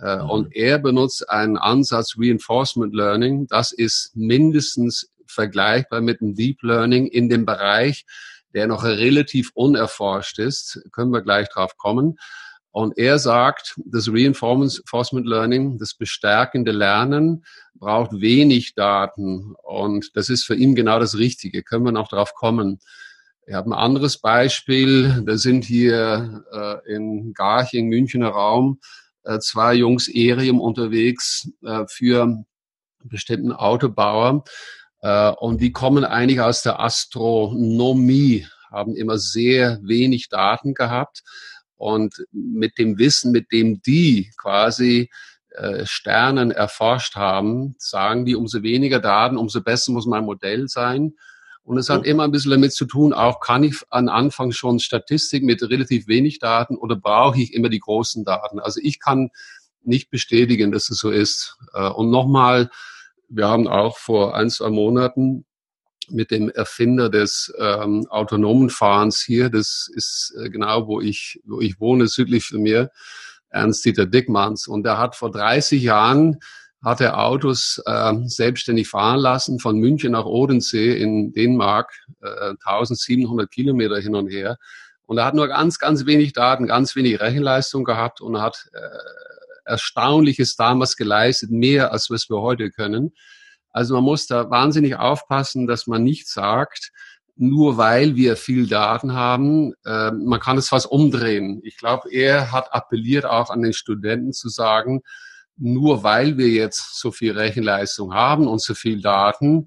[0.00, 0.30] Äh, mhm.
[0.30, 3.46] Und er benutzt einen Ansatz Reinforcement Learning.
[3.48, 8.04] Das ist mindestens vergleichbar mit dem Deep Learning in dem Bereich,
[8.52, 10.82] der noch relativ unerforscht ist.
[10.92, 12.18] Können wir gleich drauf kommen.
[12.74, 19.54] Und er sagt, das Reinforcement Learning, das bestärkende Lernen, braucht wenig Daten.
[19.62, 21.62] Und das ist für ihn genau das Richtige.
[21.62, 22.80] Können wir noch drauf kommen.
[23.46, 25.22] Ich habe ein anderes Beispiel.
[25.24, 28.80] Da sind hier äh, in Garching, Münchner Raum,
[29.22, 32.46] äh, zwei Jungs Erium unterwegs äh, für einen
[33.04, 34.42] bestimmten Autobauer.
[35.00, 41.22] Äh, und die kommen eigentlich aus der Astronomie, haben immer sehr wenig Daten gehabt
[41.76, 45.10] und mit dem Wissen, mit dem die quasi
[45.50, 51.14] äh, Sternen erforscht haben, sagen die, umso weniger Daten, umso besser muss mein Modell sein.
[51.62, 54.80] Und es hat immer ein bisschen damit zu tun, auch kann ich an Anfang schon
[54.80, 58.60] Statistik mit relativ wenig Daten oder brauche ich immer die großen Daten?
[58.60, 59.30] Also ich kann
[59.82, 61.56] nicht bestätigen, dass es so ist.
[61.72, 62.70] Äh, und nochmal,
[63.28, 65.46] wir haben auch vor ein, zwei Monaten
[66.10, 69.50] mit dem Erfinder des ähm, autonomen Fahrens hier.
[69.50, 72.90] Das ist äh, genau, wo ich, wo ich wohne, südlich von mir,
[73.50, 74.66] Ernst-Dieter Dickmanns.
[74.66, 76.38] Und er hat vor 30 Jahren
[76.84, 81.90] hat er Autos äh, selbstständig fahren lassen von München nach Odensee in Dänemark,
[82.22, 84.58] äh, 1700 Kilometer hin und her.
[85.06, 88.78] Und er hat nur ganz, ganz wenig Daten, ganz wenig Rechenleistung gehabt und hat äh,
[89.64, 93.14] Erstaunliches damals geleistet, mehr als was wir heute können.
[93.74, 96.92] Also man muss da wahnsinnig aufpassen, dass man nicht sagt,
[97.34, 101.60] nur weil wir viel Daten haben, äh, man kann es fast umdrehen.
[101.64, 105.02] Ich glaube, er hat appelliert auch an den Studenten zu sagen,
[105.56, 109.66] nur weil wir jetzt so viel Rechenleistung haben und so viel Daten,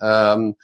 [0.00, 0.56] ähm,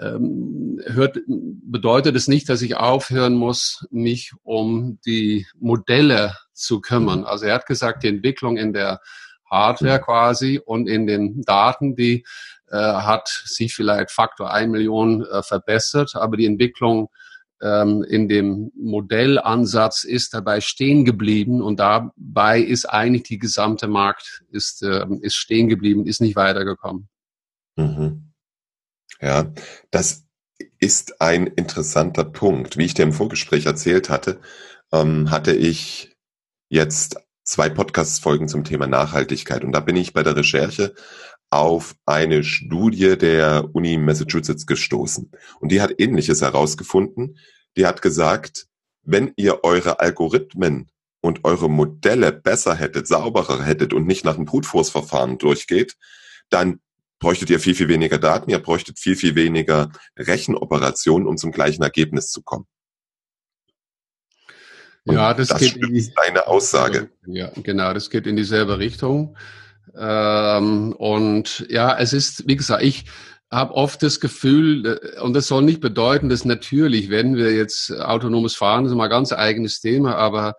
[0.00, 7.24] ähm, hört, bedeutet es nicht, dass ich aufhören muss, mich um die Modelle zu kümmern.
[7.24, 9.00] Also er hat gesagt, die Entwicklung in der
[9.54, 12.24] Hardware quasi und in den Daten, die
[12.70, 17.08] äh, hat sich vielleicht Faktor ein Million äh, verbessert, aber die Entwicklung
[17.62, 24.44] ähm, in dem Modellansatz ist dabei stehen geblieben und dabei ist eigentlich die gesamte Markt
[24.50, 27.08] ist, äh, ist stehen geblieben, ist nicht weitergekommen.
[27.76, 28.32] Mhm.
[29.20, 29.52] Ja,
[29.90, 30.24] das
[30.78, 32.76] ist ein interessanter Punkt.
[32.76, 34.40] Wie ich dir im Vorgespräch erzählt hatte,
[34.92, 36.14] ähm, hatte ich
[36.68, 39.64] jetzt zwei Podcast-Folgen zum Thema Nachhaltigkeit.
[39.64, 40.94] Und da bin ich bei der Recherche
[41.50, 45.30] auf eine Studie der Uni Massachusetts gestoßen.
[45.60, 47.38] Und die hat Ähnliches herausgefunden.
[47.76, 48.66] Die hat gesagt,
[49.02, 54.46] wenn ihr eure Algorithmen und eure Modelle besser hättet, sauberer hättet und nicht nach dem
[54.46, 55.96] Brute Force Verfahren durchgeht,
[56.50, 56.80] dann
[57.18, 61.82] bräuchtet ihr viel, viel weniger Daten, ihr bräuchtet viel, viel weniger Rechenoperationen, um zum gleichen
[61.82, 62.66] Ergebnis zu kommen.
[65.06, 67.10] Und ja, das, das geht in die, eine Aussage.
[67.26, 69.36] Ja, genau, das geht in dieselbe Richtung.
[69.96, 73.04] Ähm, und ja, es ist, wie gesagt, ich
[73.50, 77.92] habe oft das Gefühl, äh, und das soll nicht bedeuten, dass natürlich, wenn wir jetzt
[77.92, 80.54] autonomes Fahren, das ist mal ein ganz eigenes Thema, aber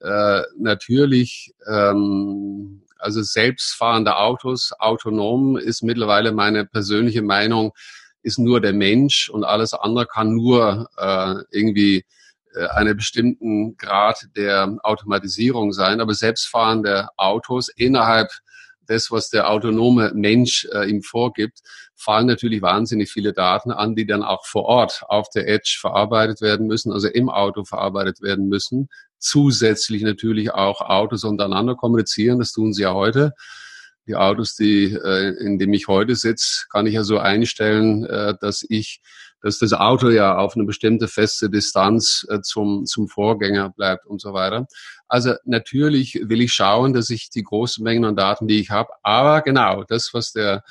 [0.00, 7.72] äh, natürlich, ähm, also selbstfahrende Autos, autonom ist mittlerweile meine persönliche Meinung,
[8.22, 12.04] ist nur der Mensch und alles andere kann nur äh, irgendwie
[12.54, 18.30] äh, einen bestimmten Grad der Automatisierung sein, aber selbstfahrende Autos innerhalb
[18.88, 21.60] des, was der autonome Mensch äh, ihm vorgibt,
[21.94, 26.40] fallen natürlich wahnsinnig viele Daten an, die dann auch vor Ort auf der Edge verarbeitet
[26.40, 28.88] werden müssen, also im Auto verarbeitet werden müssen.
[29.18, 33.32] Zusätzlich natürlich auch Autos untereinander kommunizieren, das tun sie ja heute.
[34.08, 38.34] Die Autos, die, äh, in dem ich heute sitze, kann ich ja so einstellen, äh,
[38.40, 39.00] dass ich
[39.42, 44.20] dass das Auto ja auf eine bestimmte feste Distanz äh, zum, zum Vorgänger bleibt und
[44.20, 44.66] so weiter.
[45.08, 48.90] Also natürlich will ich schauen, dass ich die großen Mengen an Daten, die ich habe,
[49.02, 50.62] aber genau das, was der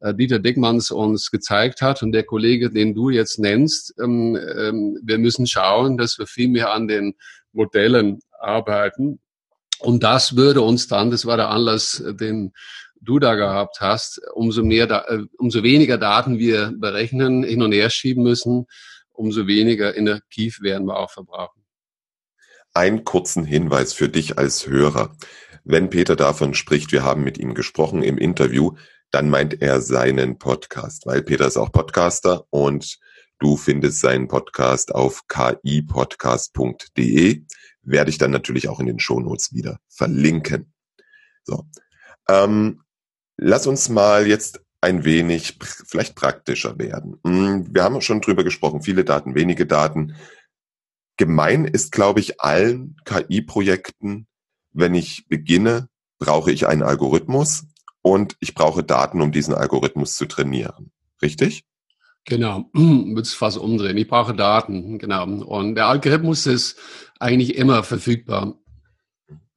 [0.00, 4.98] äh, Dieter Dickmanns uns gezeigt hat und der Kollege, den du jetzt nennst, ähm, ähm,
[5.02, 7.14] wir müssen schauen, dass wir viel mehr an den
[7.52, 9.20] Modellen arbeiten.
[9.78, 12.52] Und das würde uns dann, das war der Anlass, den
[13.00, 17.90] du da gehabt hast, umso mehr, äh, umso weniger Daten wir berechnen, hin und her
[17.90, 18.66] schieben müssen,
[19.12, 21.62] umso weniger Energie werden wir auch verbrauchen.
[22.74, 25.16] Einen kurzen Hinweis für dich als Hörer.
[25.64, 28.76] Wenn Peter davon spricht, wir haben mit ihm gesprochen im Interview,
[29.10, 32.98] dann meint er seinen Podcast, weil Peter ist auch Podcaster und
[33.38, 37.44] du findest seinen Podcast auf kipodcast.de.
[37.82, 40.74] Werde ich dann natürlich auch in den Shownotes wieder verlinken.
[41.44, 41.66] So.
[42.28, 42.82] Ähm,
[43.36, 47.18] lass uns mal jetzt ein wenig vielleicht praktischer werden.
[47.24, 50.14] Hm, wir haben schon drüber gesprochen, viele Daten, wenige Daten.
[51.16, 54.26] Gemein ist, glaube ich, allen KI-Projekten,
[54.72, 57.64] wenn ich beginne, brauche ich einen Algorithmus
[58.02, 60.92] und ich brauche Daten, um diesen Algorithmus zu trainieren.
[61.22, 61.64] Richtig?
[62.24, 63.96] Genau, würde es fast umdrehen.
[63.96, 65.24] Ich brauche Daten, genau.
[65.24, 66.78] Und der Algorithmus ist
[67.18, 68.58] eigentlich immer verfügbar.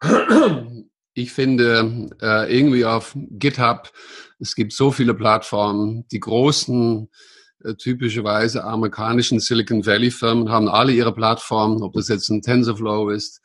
[1.19, 3.91] Ich finde äh, irgendwie auf GitHub,
[4.39, 7.10] es gibt so viele Plattformen, die großen,
[7.65, 13.10] äh, typischerweise amerikanischen Silicon Valley Firmen haben alle ihre Plattformen, ob das jetzt ein TensorFlow
[13.10, 13.41] ist,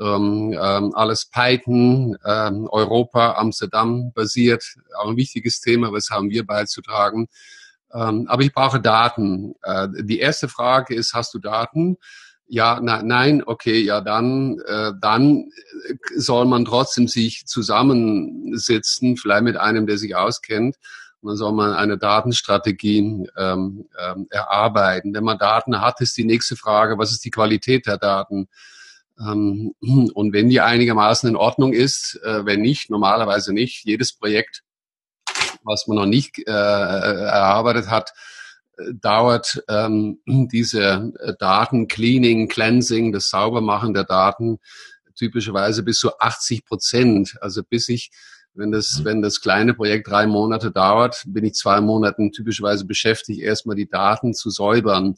[0.00, 4.64] ähm, ähm, alles Python, ähm, Europa, Amsterdam basiert,
[4.98, 7.28] auch ein wichtiges Thema, was haben wir beizutragen.
[7.94, 9.54] Ähm, aber ich brauche Daten.
[9.62, 11.98] Äh, die erste Frage ist, hast du Daten?
[12.46, 15.50] Ja, na, nein, okay, ja, dann, äh, dann
[16.16, 20.76] soll man trotzdem sich zusammensitzen, vielleicht mit einem, der sich auskennt.
[21.22, 25.14] Dann soll man eine Datenstrategie ähm, ähm, erarbeiten.
[25.14, 28.48] Wenn man Daten hat, ist die nächste Frage, was ist die Qualität der Daten?
[29.20, 29.72] Ähm,
[30.14, 34.62] und wenn die einigermaßen in Ordnung ist, äh, wenn nicht, normalerweise nicht, jedes Projekt,
[35.64, 38.41] was man noch nicht äh, erarbeitet hat, äh,
[39.00, 44.58] dauert ähm, diese Daten, Cleaning, Cleansing, das Saubermachen der Daten
[45.14, 47.36] typischerweise bis zu 80 Prozent.
[47.40, 48.10] Also bis ich,
[48.54, 49.04] wenn das, mhm.
[49.04, 53.88] wenn das kleine Projekt drei Monate dauert, bin ich zwei Monaten typischerweise beschäftigt, erstmal die
[53.88, 55.16] Daten zu säubern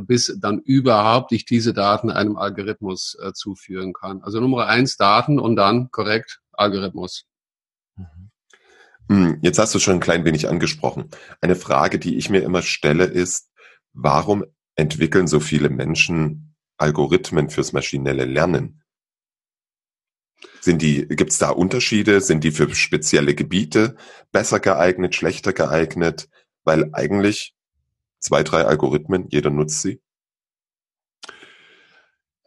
[0.00, 4.22] bis dann überhaupt ich diese Daten einem Algorithmus äh, zuführen kann.
[4.22, 7.26] Also Nummer eins Daten und dann korrekt Algorithmus.
[7.96, 8.30] Mhm.
[9.08, 11.10] Hm, jetzt hast du schon ein klein wenig angesprochen.
[11.40, 13.50] Eine Frage, die ich mir immer stelle, ist,
[13.92, 18.82] warum entwickeln so viele Menschen Algorithmen fürs maschinelle Lernen?
[20.60, 22.20] Sind die, gibt es da Unterschiede?
[22.20, 23.96] Sind die für spezielle Gebiete
[24.30, 26.28] besser geeignet, schlechter geeignet?
[26.64, 27.54] Weil eigentlich
[28.18, 30.00] zwei, drei Algorithmen, jeder nutzt sie?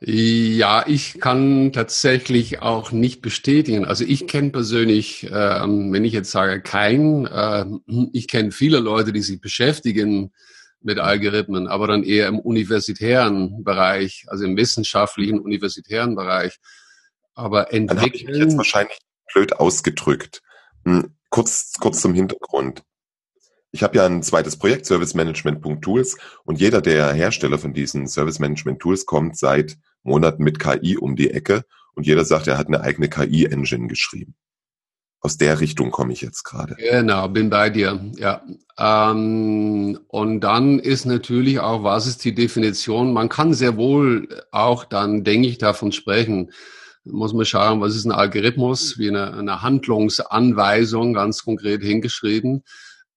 [0.07, 3.85] Ja, ich kann tatsächlich auch nicht bestätigen.
[3.85, 7.65] Also ich kenne persönlich, ähm, wenn ich jetzt sage keinen, äh,
[8.13, 10.31] ich kenne viele Leute, die sich beschäftigen
[10.79, 16.59] mit Algorithmen, aber dann eher im universitären Bereich, also im wissenschaftlichen universitären Bereich.
[17.33, 17.87] Aber entwickeln.
[17.87, 18.99] Dann habe ich mich jetzt wahrscheinlich
[19.33, 20.43] blöd ausgedrückt.
[20.83, 22.83] Hm, kurz, kurz zum Hintergrund.
[23.75, 28.79] Ich habe ja ein zweites Projekt, servicemanagement.tools, und jeder der Hersteller von diesen Service Management
[28.79, 32.79] Tools kommt seit Monaten mit KI um die Ecke und jeder sagt, er hat eine
[32.79, 34.35] eigene KI-Engine geschrieben.
[35.19, 36.75] Aus der Richtung komme ich jetzt gerade.
[36.75, 37.99] Genau, bin bei dir.
[38.15, 38.43] Ja.
[38.77, 43.11] Ähm, und dann ist natürlich auch, was ist die Definition?
[43.11, 46.53] Man kann sehr wohl auch dann, denke ich, davon sprechen.
[47.03, 52.63] Muss man schauen, was ist ein Algorithmus, wie eine, eine Handlungsanweisung, ganz konkret hingeschrieben.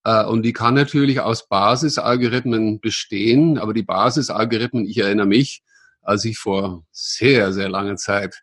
[0.04, 5.62] Äh, und die kann natürlich aus Basisalgorithmen bestehen, aber die Basisalgorithmen, ich erinnere mich,
[6.02, 8.42] als ich vor sehr, sehr langer Zeit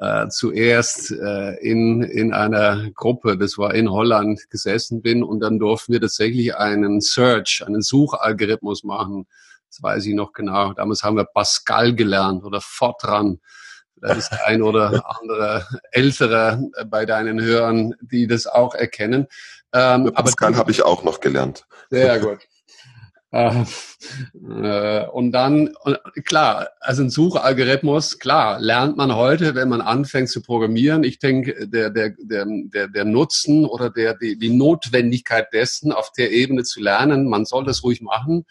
[0.00, 5.58] äh, zuerst äh, in, in einer Gruppe, das war in Holland, gesessen bin und dann
[5.58, 9.26] durften wir tatsächlich einen Search, einen Suchalgorithmus machen.
[9.68, 10.72] Das weiß ich noch genau.
[10.72, 13.40] Damals haben wir Pascal gelernt oder Fortran.
[13.94, 19.28] Das ist ein oder andere ältere bei deinen Hörern, die das auch erkennen.
[19.72, 21.66] Ähm, Pascal habe ich auch noch gelernt.
[21.90, 22.38] Sehr gut.
[23.34, 23.64] Äh,
[24.34, 25.74] äh, und dann,
[26.26, 31.02] klar, also ein Suchalgorithmus, klar, lernt man heute, wenn man anfängt zu programmieren.
[31.02, 36.12] Ich denke, der, der, der, der, der Nutzen oder der, die, die Notwendigkeit dessen, auf
[36.12, 38.44] der Ebene zu lernen, man soll das ruhig machen.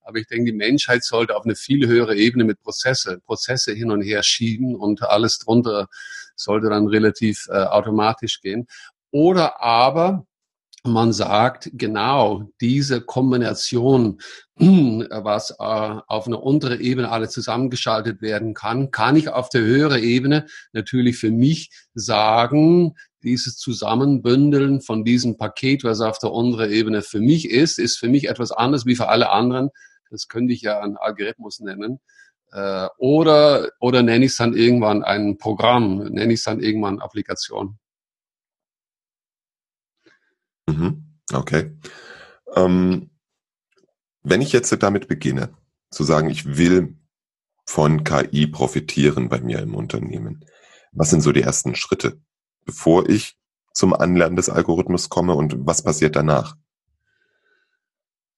[0.00, 3.92] Aber ich denke, die Menschheit sollte auf eine viel höhere Ebene mit Prozesse, Prozesse hin
[3.92, 5.86] und her schieben und alles drunter
[6.34, 8.66] sollte dann relativ äh, automatisch gehen.
[9.12, 10.26] Oder aber
[10.86, 14.20] man sagt, genau diese Kombination,
[14.56, 20.02] was äh, auf einer unteren Ebene alle zusammengeschaltet werden kann, kann ich auf der höheren
[20.02, 27.00] Ebene natürlich für mich sagen, dieses Zusammenbündeln von diesem Paket, was auf der unteren Ebene
[27.00, 29.70] für mich ist, ist für mich etwas anderes wie für alle anderen.
[30.10, 32.00] Das könnte ich ja einen Algorithmus nennen.
[32.52, 37.00] Äh, oder, oder nenne ich es dann irgendwann ein Programm, nenne ich es dann irgendwann
[37.00, 37.78] Applikation.
[40.66, 41.18] Mhm.
[41.32, 41.72] Okay.
[42.54, 43.10] Ähm,
[44.22, 45.50] wenn ich jetzt damit beginne,
[45.90, 46.96] zu sagen, ich will
[47.66, 50.44] von KI profitieren bei mir im Unternehmen,
[50.92, 52.20] was sind so die ersten Schritte,
[52.64, 53.36] bevor ich
[53.72, 56.56] zum Anlernen des Algorithmus komme und was passiert danach?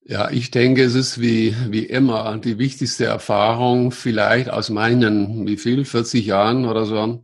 [0.09, 5.57] Ja, ich denke, es ist wie, wie immer die wichtigste Erfahrung vielleicht aus meinen, wie
[5.57, 7.23] viel, 40 Jahren oder so,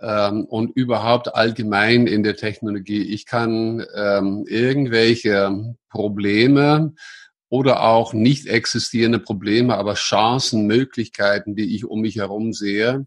[0.00, 3.02] ähm, und überhaupt allgemein in der Technologie.
[3.02, 6.94] Ich kann ähm, irgendwelche Probleme
[7.48, 13.06] oder auch nicht existierende Probleme, aber Chancen, Möglichkeiten, die ich um mich herum sehe,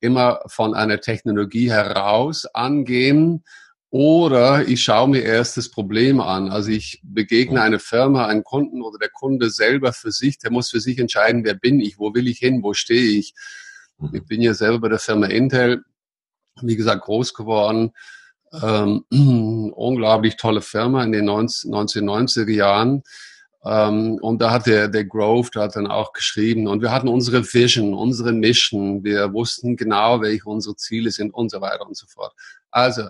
[0.00, 3.44] immer von einer Technologie heraus angehen.
[3.90, 6.48] Oder ich schaue mir erst das Problem an.
[6.48, 10.70] Also ich begegne eine Firma, einen Kunden oder der Kunde selber für sich, der muss
[10.70, 13.34] für sich entscheiden, wer bin ich, wo will ich hin, wo stehe ich.
[14.12, 15.84] Ich bin ja selber bei der Firma Intel
[16.62, 17.92] wie gesagt, groß geworden.
[18.62, 19.04] Ähm,
[19.74, 23.02] unglaublich tolle Firma in den 19, 1990er Jahren.
[23.64, 26.66] Ähm, und da hat der, der Grove, der hat dann auch geschrieben.
[26.66, 29.02] Und wir hatten unsere Vision, unsere Mission.
[29.04, 32.34] Wir wussten genau, welche unsere Ziele sind und so weiter und so fort.
[32.70, 33.08] Also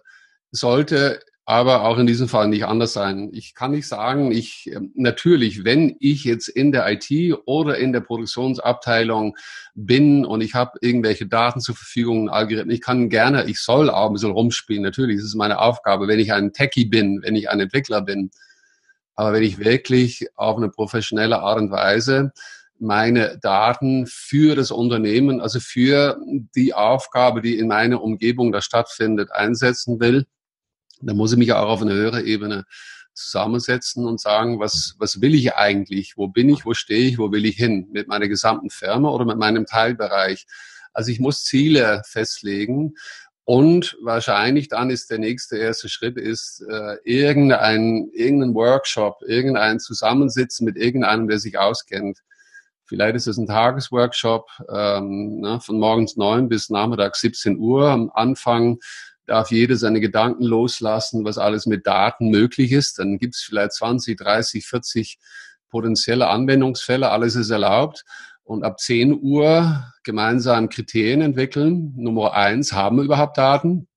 [0.53, 3.31] sollte aber auch in diesem Fall nicht anders sein.
[3.35, 7.11] Ich kann nicht sagen, ich ähm, natürlich, wenn ich jetzt in der IT
[7.45, 9.37] oder in der Produktionsabteilung
[9.75, 14.09] bin und ich habe irgendwelche Daten zur Verfügung, Algorithmen, ich kann gerne, ich soll auch
[14.09, 14.83] ein bisschen rumspielen.
[14.83, 18.31] Natürlich, ist meine Aufgabe, wenn ich ein Techie bin, wenn ich ein Entwickler bin.
[19.15, 22.33] Aber wenn ich wirklich auf eine professionelle Art und Weise
[22.79, 26.19] meine Daten für das Unternehmen, also für
[26.57, 30.27] die Aufgabe, die in meiner Umgebung da stattfindet, einsetzen will,
[31.01, 32.65] da muss ich mich auch auf eine höhere Ebene
[33.15, 36.15] zusammensetzen und sagen, was, was will ich eigentlich?
[36.17, 36.67] Wo bin ich?
[36.67, 37.19] Wo stehe ich?
[37.19, 37.89] Wo will ich hin?
[37.93, 40.47] Mit meiner gesamten Firma oder mit meinem Teilbereich?
[40.93, 42.95] Also ich muss Ziele festlegen
[43.45, 50.65] und wahrscheinlich dann ist der nächste erste Schritt ist äh, irgendein irgendein Workshop, irgendein Zusammensitzen
[50.65, 52.21] mit irgendeinem, der sich auskennt.
[52.87, 57.89] Vielleicht ist es ein Tagesworkshop ähm, ne, von morgens neun bis nachmittags 17 Uhr.
[57.89, 58.79] Am Anfang
[59.27, 62.99] darf jeder seine Gedanken loslassen, was alles mit Daten möglich ist.
[62.99, 65.19] Dann gibt es vielleicht 20, 30, 40
[65.69, 68.05] potenzielle Anwendungsfälle, alles ist erlaubt.
[68.43, 71.95] Und ab 10 Uhr gemeinsam Kriterien entwickeln.
[71.97, 73.89] Nummer eins, haben wir überhaupt Daten?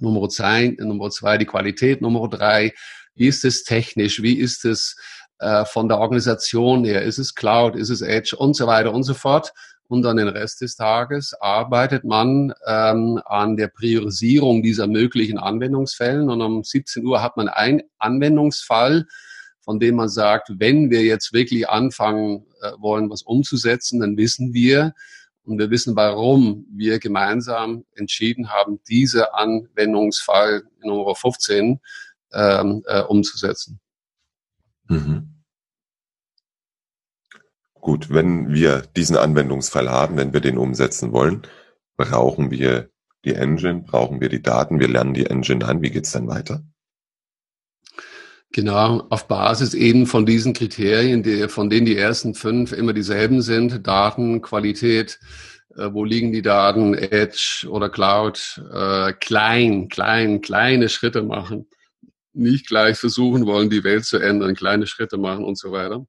[0.00, 2.00] Nummer zwei, Nummer zwei die Qualität.
[2.00, 2.72] Nummer drei,
[3.14, 4.22] wie ist es technisch?
[4.22, 4.96] Wie ist es
[5.40, 7.02] äh, von der Organisation her?
[7.02, 7.74] Ist es Cloud?
[7.74, 8.36] Ist es Edge?
[8.36, 9.52] Und so weiter und so fort
[9.88, 16.30] und dann den Rest des Tages arbeitet man ähm, an der Priorisierung dieser möglichen Anwendungsfällen
[16.30, 19.06] und um 17 Uhr hat man einen Anwendungsfall,
[19.60, 24.52] von dem man sagt, wenn wir jetzt wirklich anfangen äh, wollen, was umzusetzen, dann wissen
[24.52, 24.94] wir
[25.42, 31.80] und wir wissen, warum wir gemeinsam entschieden haben, diese Anwendungsfall Nummer 15
[32.32, 33.80] ähm, äh, umzusetzen.
[34.88, 35.37] Mhm.
[37.88, 41.40] Gut, wenn wir diesen Anwendungsfall haben, wenn wir den umsetzen wollen,
[41.96, 42.90] brauchen wir
[43.24, 45.80] die Engine, brauchen wir die Daten, wir lernen die Engine an.
[45.80, 46.62] Wie geht's dann weiter?
[48.52, 53.40] Genau, auf Basis eben von diesen Kriterien, die, von denen die ersten fünf immer dieselben
[53.40, 55.18] sind, Daten, Qualität,
[55.74, 61.66] äh, wo liegen die Daten, Edge oder Cloud, äh, klein, klein, kleine Schritte machen,
[62.34, 66.04] nicht gleich versuchen wollen, die Welt zu ändern, kleine Schritte machen und so weiter.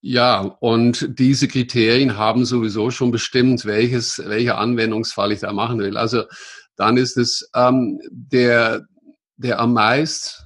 [0.00, 5.96] Ja, und diese Kriterien haben sowieso schon bestimmt, welches, welcher Anwendungsfall ich da machen will.
[5.96, 6.24] Also
[6.76, 8.86] dann ist es ähm, der,
[9.36, 10.44] der am meist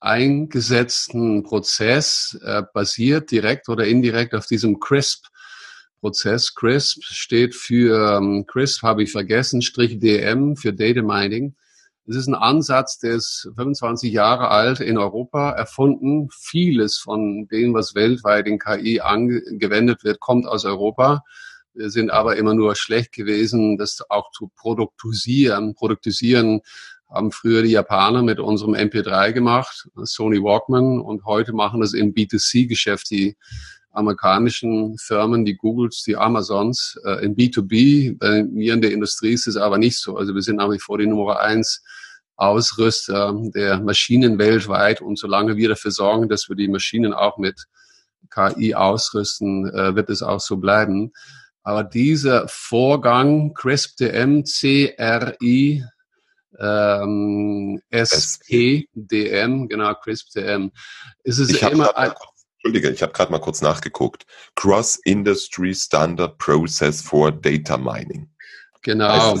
[0.00, 5.26] eingesetzten Prozess äh, basiert direkt oder indirekt auf diesem CRISP.
[6.00, 11.54] Prozess CRISP steht für ähm, CRISP habe ich vergessen, Strich DM für Data Mining.
[12.04, 16.28] Es ist ein Ansatz, der ist 25 Jahre alt in Europa erfunden.
[16.32, 21.22] Vieles von dem, was weltweit in KI angewendet wird, kommt aus Europa.
[21.74, 25.74] Wir sind aber immer nur schlecht gewesen, das auch zu produktisieren.
[25.74, 26.62] Produktisieren
[27.08, 32.14] haben früher die Japaner mit unserem MP3 gemacht, Sony Walkman, und heute machen das im
[32.14, 33.36] B2C-Geschäft die
[33.92, 36.98] amerikanischen Firmen, die Googles, die Amazons.
[37.04, 40.16] Äh, in B2B, bei mir in der Industrie ist es aber nicht so.
[40.16, 41.82] Also wir sind nach wie vor die Nummer eins
[42.36, 45.00] Ausrüster der Maschinen weltweit.
[45.00, 47.66] Und solange wir dafür sorgen, dass wir die Maschinen auch mit
[48.30, 51.12] KI ausrüsten, äh, wird es auch so bleiben.
[51.62, 55.84] Aber dieser Vorgang CRISP-DM, C-R-I,
[56.58, 60.72] ähm, S-P-D-M, genau, CRISP-DM,
[61.22, 62.12] ist es ich immer ein...
[62.64, 64.24] Entschuldige, ich habe gerade mal kurz nachgeguckt.
[64.54, 68.28] Cross Industry Standard Process for Data Mining.
[68.82, 69.34] Genau.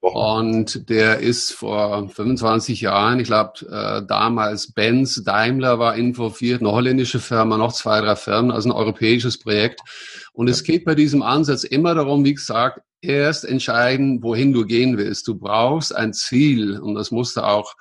[0.00, 6.72] Und der ist vor 25 Jahren, ich glaube, äh, damals Benz, Daimler war involviert, eine
[6.72, 9.80] holländische Firma, noch zwei, drei Firmen, also ein europäisches Projekt.
[10.32, 14.98] Und es geht bei diesem Ansatz immer darum, wie gesagt, erst entscheiden, wohin du gehen
[14.98, 15.28] willst.
[15.28, 17.74] Du brauchst ein Ziel und das musst du auch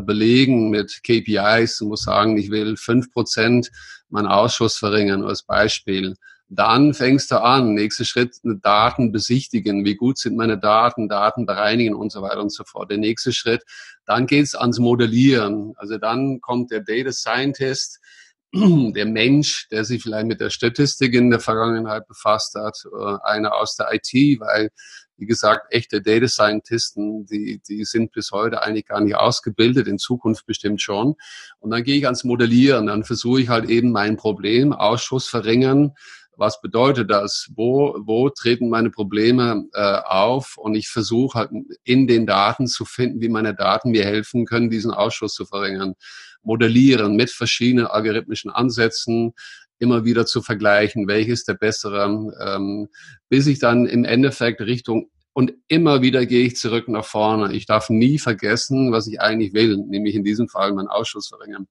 [0.00, 1.78] belegen mit KPIs.
[1.78, 3.70] Du musst sagen, ich will fünf Prozent
[4.08, 6.14] meinen Ausschuss verringern als Beispiel.
[6.50, 9.84] Dann fängst du an, nächster Schritt, Daten besichtigen.
[9.84, 12.90] Wie gut sind meine Daten, Daten bereinigen und so weiter und so fort.
[12.90, 13.64] Der nächste Schritt,
[14.06, 15.74] dann geht's ans Modellieren.
[15.76, 18.00] Also dann kommt der Data Scientist,
[18.54, 23.54] der Mensch, der sich vielleicht mit der Statistik in der Vergangenheit befasst hat, äh, einer
[23.54, 24.70] aus der IT, weil,
[25.18, 29.98] wie gesagt, echte Data Scientisten, die, die sind bis heute eigentlich gar nicht ausgebildet, in
[29.98, 31.16] Zukunft bestimmt schon.
[31.58, 35.92] Und dann gehe ich ans Modellieren, dann versuche ich halt eben mein Problem, Ausschuss verringern,
[36.38, 37.50] was bedeutet das?
[37.56, 40.56] Wo, wo treten meine Probleme äh, auf?
[40.56, 41.50] Und ich versuche halt
[41.82, 45.94] in den Daten zu finden, wie meine Daten mir helfen können, diesen Ausschuss zu verringern.
[46.42, 49.34] Modellieren mit verschiedenen algorithmischen Ansätzen,
[49.78, 52.88] immer wieder zu vergleichen, welches der bessere, ähm,
[53.28, 57.52] bis ich dann im Endeffekt Richtung und immer wieder gehe ich zurück nach vorne.
[57.54, 61.68] Ich darf nie vergessen, was ich eigentlich will, nämlich in diesem Fall meinen Ausschuss verringern.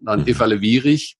[0.00, 0.28] Dann mhm.
[0.28, 1.18] evaluiere ich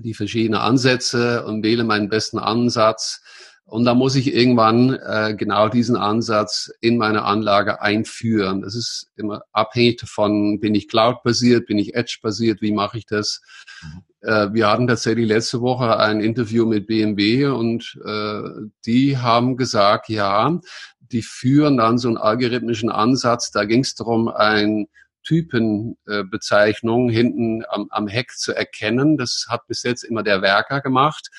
[0.00, 3.22] die verschiedenen Ansätze und wähle meinen besten Ansatz.
[3.66, 8.62] Und da muss ich irgendwann äh, genau diesen Ansatz in meine Anlage einführen.
[8.62, 13.42] Das ist immer abhängig davon, bin ich Cloud-basiert, bin ich Edge-basiert, wie mache ich das?
[13.82, 14.02] Mhm.
[14.20, 18.42] Äh, wir hatten tatsächlich letzte Woche ein Interview mit BMW und äh,
[18.86, 20.60] die haben gesagt, ja,
[21.00, 23.50] die führen dann so einen algorithmischen Ansatz.
[23.50, 24.86] Da ging es darum, ein
[25.24, 29.16] Typenbezeichnung hinten am, am Heck zu erkennen.
[29.16, 31.30] Das hat bis jetzt immer der Werker gemacht.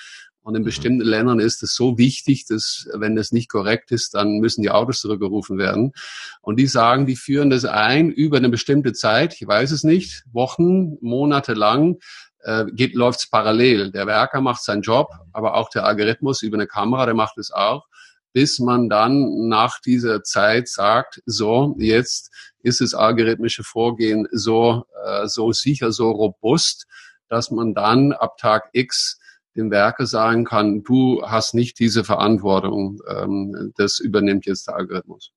[0.47, 0.67] Und in mhm.
[0.67, 4.71] bestimmten Ländern ist es so wichtig, dass wenn das nicht korrekt ist, dann müssen die
[4.71, 5.91] Autos zurückgerufen werden.
[6.39, 10.23] Und die sagen, die führen das ein über eine bestimmte Zeit, ich weiß es nicht,
[10.31, 11.97] Wochen, Monate lang,
[12.43, 13.91] äh, geht, läuft's parallel.
[13.91, 17.51] Der Werker macht seinen Job, aber auch der Algorithmus über eine Kamera, der macht es
[17.51, 17.85] auch
[18.33, 22.29] bis man dann nach dieser Zeit sagt, so, jetzt
[22.61, 26.85] ist das algorithmische Vorgehen so, äh, so sicher, so robust,
[27.29, 29.17] dass man dann ab Tag X
[29.57, 35.33] dem Werke sagen kann, du hast nicht diese Verantwortung, ähm, das übernimmt jetzt der Algorithmus.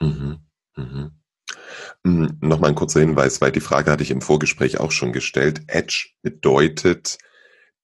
[0.00, 0.38] Mhm.
[0.76, 1.10] Mhm.
[2.04, 5.62] Hm, Nochmal ein kurzer Hinweis, weil die Frage hatte ich im Vorgespräch auch schon gestellt.
[5.66, 7.18] Edge bedeutet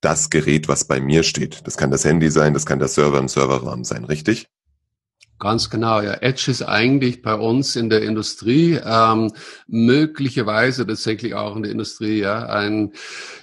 [0.01, 1.67] das Gerät, was bei mir steht.
[1.67, 4.49] Das kann das Handy sein, das kann der Server im Serverraum sein, richtig?
[5.41, 6.15] Ganz genau, ja.
[6.15, 9.33] Edge ist eigentlich bei uns in der Industrie, ähm,
[9.67, 12.93] möglicherweise tatsächlich auch in der Industrie, ja, ein,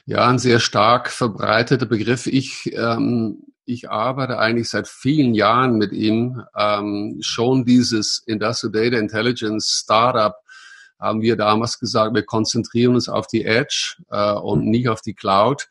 [0.05, 2.27] ja, ein sehr stark verbreiteter Begriff.
[2.27, 6.41] Ich, ähm, ich arbeite eigentlich seit vielen Jahren mit ihm.
[6.57, 10.35] Ähm, schon dieses Industrial Data Intelligence Startup
[10.97, 15.13] haben wir damals gesagt, wir konzentrieren uns auf die Edge äh, und nicht auf die
[15.13, 15.67] Cloud.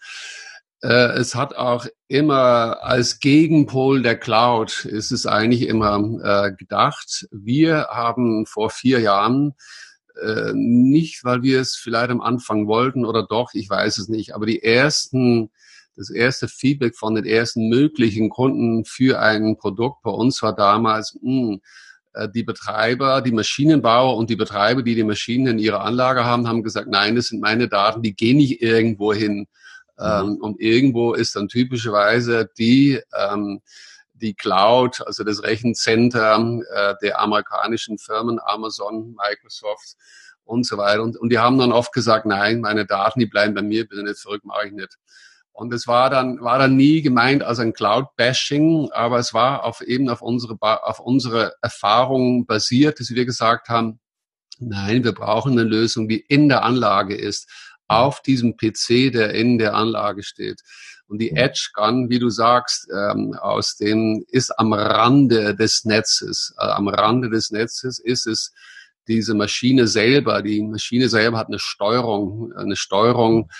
[0.82, 7.28] Äh, es hat auch immer als Gegenpol der Cloud ist es eigentlich immer äh, gedacht.
[7.30, 9.54] Wir haben vor vier Jahren
[10.22, 14.34] äh, nicht, weil wir es vielleicht am Anfang wollten oder doch, ich weiß es nicht,
[14.34, 15.50] aber die ersten,
[15.96, 21.18] das erste Feedback von den ersten möglichen Kunden für ein Produkt bei uns war damals,
[21.22, 21.60] mh, hm,
[22.34, 26.64] die Betreiber, die Maschinenbauer und die Betreiber, die die Maschinen in ihrer Anlage haben, haben
[26.64, 29.46] gesagt, nein, das sind meine Daten, die gehen nicht irgendwo hin.
[30.00, 33.60] Ähm, und irgendwo ist dann typischerweise die, ähm,
[34.14, 39.96] die Cloud, also das Rechencenter äh, der amerikanischen Firmen, Amazon, Microsoft
[40.44, 41.02] und so weiter.
[41.02, 44.02] Und, und die haben dann oft gesagt, nein, meine Daten, die bleiben bei mir, bitte
[44.02, 44.96] nicht zurück, mache ich nicht.
[45.52, 49.80] Und es war dann, war dann nie gemeint als ein Cloud-Bashing, aber es war auf
[49.82, 54.00] eben auf unsere, auf unsere Erfahrungen basiert, dass wir gesagt haben,
[54.58, 57.48] nein, wir brauchen eine Lösung, die in der Anlage ist
[57.90, 60.62] auf diesem PC, der in der Anlage steht.
[61.08, 66.54] Und die Edge Gun, wie du sagst, ähm, aus dem ist am Rande des Netzes.
[66.56, 68.52] Äh, am Rande des Netzes ist es
[69.08, 70.40] diese Maschine selber.
[70.42, 72.52] Die Maschine selber hat eine Steuerung.
[72.52, 73.50] Eine Steuerung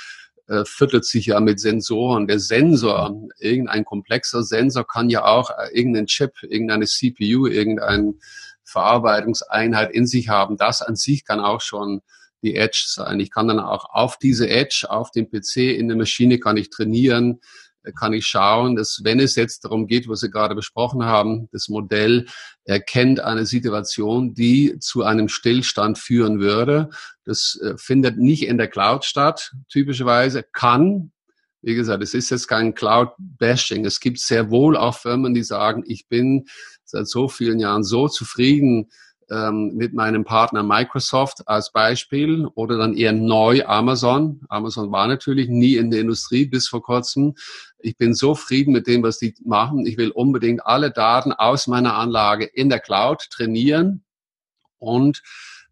[0.46, 2.28] äh, füttert sich ja mit Sensoren.
[2.28, 8.20] Der Sensor, irgendein komplexer Sensor kann ja auch äh, irgendeinen Chip, irgendeine CPU, irgendein
[8.62, 10.56] Verarbeitungseinheit in sich haben.
[10.56, 12.02] Das an sich kann auch schon
[12.42, 13.20] die Edge sein.
[13.20, 16.70] Ich kann dann auch auf diese Edge, auf dem PC in der Maschine kann ich
[16.70, 17.40] trainieren,
[17.94, 21.68] kann ich schauen, dass wenn es jetzt darum geht, was wir gerade besprochen haben, das
[21.68, 22.26] Modell
[22.64, 26.90] erkennt eine Situation, die zu einem Stillstand führen würde.
[27.24, 31.12] Das äh, findet nicht in der Cloud statt, typischerweise, kann.
[31.62, 33.84] Wie gesagt, es ist jetzt kein Cloud-Bashing.
[33.84, 36.46] Es gibt sehr wohl auch Firmen, die sagen, ich bin
[36.84, 38.90] seit so vielen Jahren so zufrieden
[39.30, 44.40] ähm, mit meinem Partner Microsoft als Beispiel oder dann eher neu Amazon.
[44.48, 47.34] Amazon war natürlich nie in der Industrie bis vor kurzem.
[47.78, 49.86] Ich bin so frieden mit dem, was die machen.
[49.86, 54.02] Ich will unbedingt alle Daten aus meiner Anlage in der Cloud trainieren
[54.78, 55.22] und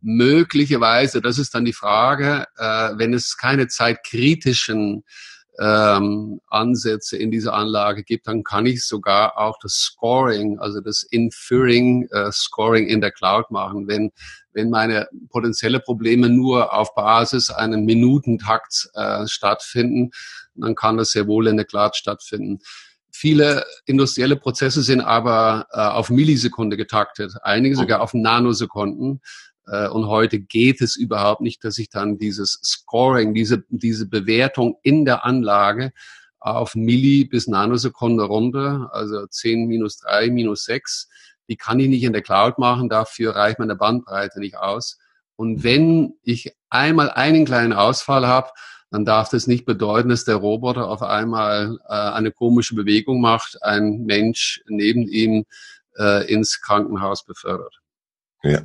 [0.00, 5.04] möglicherweise, das ist dann die Frage, äh, wenn es keine zeitkritischen
[5.58, 11.02] ähm, Ansätze in dieser Anlage gibt, dann kann ich sogar auch das Scoring, also das
[11.02, 13.88] Inferring äh, Scoring in der Cloud machen.
[13.88, 14.12] Wenn,
[14.52, 20.10] wenn meine potenzielle Probleme nur auf Basis einen Minutentakt äh, stattfinden,
[20.54, 22.60] dann kann das sehr wohl in der Cloud stattfinden.
[23.10, 29.20] Viele industrielle Prozesse sind aber äh, auf Millisekunde getaktet, einige sogar auf Nanosekunden.
[29.70, 34.78] Äh, und heute geht es überhaupt nicht, dass ich dann dieses Scoring, diese, diese Bewertung
[34.82, 35.92] in der Anlage
[36.40, 41.08] auf Milli bis Nanosekunde runter, also 10 minus 3, minus 6,
[41.48, 44.98] die kann ich nicht in der Cloud machen, dafür reicht meine Bandbreite nicht aus.
[45.36, 48.50] Und wenn ich einmal einen kleinen Ausfall habe,
[48.90, 53.62] dann darf das nicht bedeuten, dass der Roboter auf einmal äh, eine komische Bewegung macht,
[53.62, 55.44] ein Mensch neben ihm
[55.98, 57.80] äh, ins Krankenhaus befördert.
[58.42, 58.62] Ja.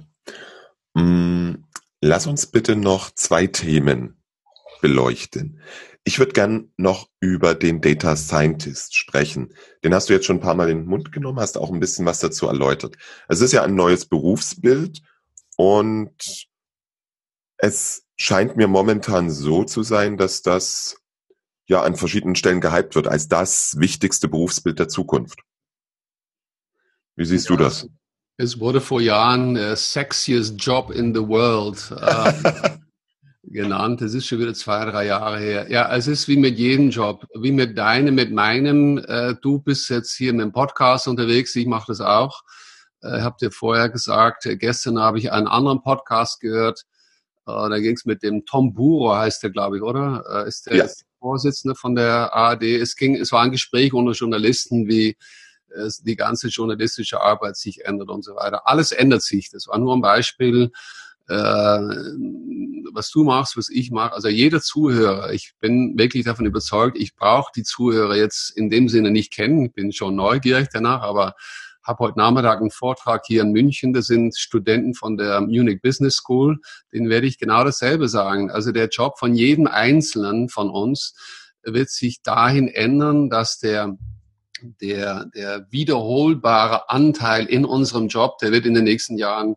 [0.93, 1.55] Mm,
[2.01, 4.21] lass uns bitte noch zwei Themen
[4.81, 5.61] beleuchten.
[6.03, 9.53] Ich würde gern noch über den Data Scientist sprechen.
[9.83, 11.79] Den hast du jetzt schon ein paar Mal in den Mund genommen, hast auch ein
[11.79, 12.97] bisschen was dazu erläutert.
[13.29, 15.01] Es ist ja ein neues Berufsbild
[15.55, 16.47] und
[17.57, 20.97] es scheint mir momentan so zu sein, dass das
[21.67, 25.39] ja an verschiedenen Stellen gehypt wird als das wichtigste Berufsbild der Zukunft.
[27.15, 27.87] Wie siehst ja, du das?
[28.37, 32.69] Es wurde vor Jahren äh, Sexiest Job in the World äh,
[33.43, 34.01] genannt.
[34.01, 35.69] Es ist schon wieder zwei, drei Jahre her.
[35.69, 38.97] Ja, es ist wie mit jedem Job, wie mit deinem, mit meinem.
[38.97, 42.41] Äh, du bist jetzt hier mit dem Podcast unterwegs, ich mache das auch.
[43.03, 46.81] Äh, habt ihr vorher gesagt, äh, gestern habe ich einen anderen Podcast gehört.
[47.45, 50.23] Äh, da ging es mit dem Tom Buro, heißt der, glaube ich, oder?
[50.27, 50.87] Äh, ist der ja.
[51.19, 52.63] Vorsitzende von der ARD.
[52.63, 55.17] Es ging, es war ein Gespräch unter Journalisten, wie
[56.05, 58.67] die ganze journalistische Arbeit sich ändert und so weiter.
[58.67, 59.49] Alles ändert sich.
[59.49, 60.71] Das war nur ein Beispiel,
[61.27, 61.35] äh,
[62.93, 64.13] was du machst, was ich mache.
[64.13, 68.89] Also jeder Zuhörer, ich bin wirklich davon überzeugt, ich brauche die Zuhörer jetzt in dem
[68.89, 69.65] Sinne nicht kennen.
[69.65, 71.35] Ich bin schon neugierig danach, aber
[71.83, 73.93] habe heute Nachmittag einen Vortrag hier in München.
[73.93, 76.59] Das sind Studenten von der Munich Business School.
[76.93, 78.49] Den werde ich genau dasselbe sagen.
[78.49, 81.15] Also der Job von jedem Einzelnen von uns
[81.63, 83.97] wird sich dahin ändern, dass der
[84.81, 89.55] der, der wiederholbare Anteil in unserem Job, der wird in den nächsten Jahren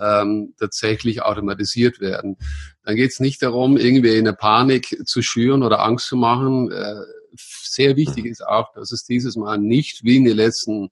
[0.00, 2.36] ähm, tatsächlich automatisiert werden.
[2.84, 6.70] Dann geht es nicht darum, irgendwie eine Panik zu schüren oder Angst zu machen.
[6.70, 6.94] Äh,
[7.36, 10.90] sehr wichtig ist auch, dass es dieses Mal nicht wie in den letzten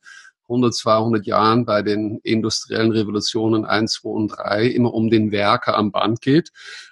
[0.48, 5.76] 100, 200 Jahren bei den industriellen Revolutionen 1, 2 und 3 immer um den Werker
[5.76, 6.50] am Band geht.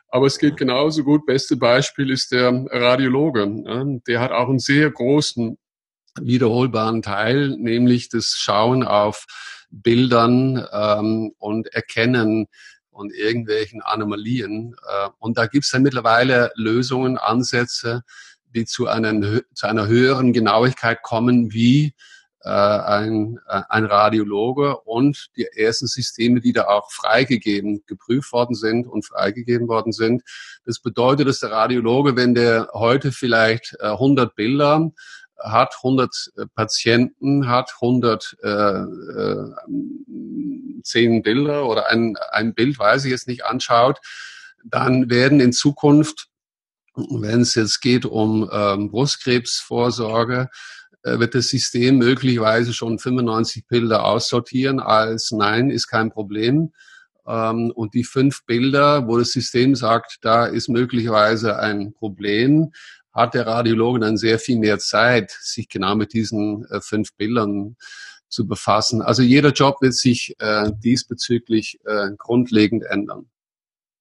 [0.09, 1.27] Aber es geht genauso gut.
[1.27, 4.01] Beste Beispiel ist der Radiologe.
[4.07, 5.59] Der hat auch einen sehr großen
[6.21, 9.27] wiederholbaren Teil, nämlich das Schauen auf
[9.71, 12.47] Bildern ähm, und Erkennen
[12.91, 14.77] von irgendwelchen Anomalien.
[14.89, 18.03] Äh, und da gibt es dann mittlerweile Lösungen, Ansätze,
[18.55, 21.95] die zu, einen, zu einer höheren Genauigkeit kommen, wie
[22.45, 28.55] äh, ein, äh, ein Radiologe und die ersten Systeme, die da auch freigegeben, geprüft worden
[28.55, 30.23] sind und freigegeben worden sind.
[30.65, 34.93] Das bedeutet, dass der Radiologe, wenn der heute vielleicht äh, 100 Bilder
[35.45, 39.51] hat 100 äh, Patienten, hat 100 äh, äh,
[41.21, 44.01] Bilder oder ein, ein Bild, weiß ich jetzt nicht, anschaut,
[44.65, 46.29] dann werden in Zukunft,
[46.95, 50.49] wenn es jetzt geht um ähm, Brustkrebsvorsorge,
[51.03, 56.73] äh, wird das System möglicherweise schon 95 Bilder aussortieren als nein, ist kein Problem.
[57.27, 62.73] Ähm, und die fünf Bilder, wo das System sagt, da ist möglicherweise ein Problem,
[63.15, 67.77] hat der Radiologe dann sehr viel mehr Zeit, sich genau mit diesen äh, fünf Bildern
[68.29, 69.01] zu befassen.
[69.01, 73.31] Also jeder Job wird sich äh, diesbezüglich äh, grundlegend ändern.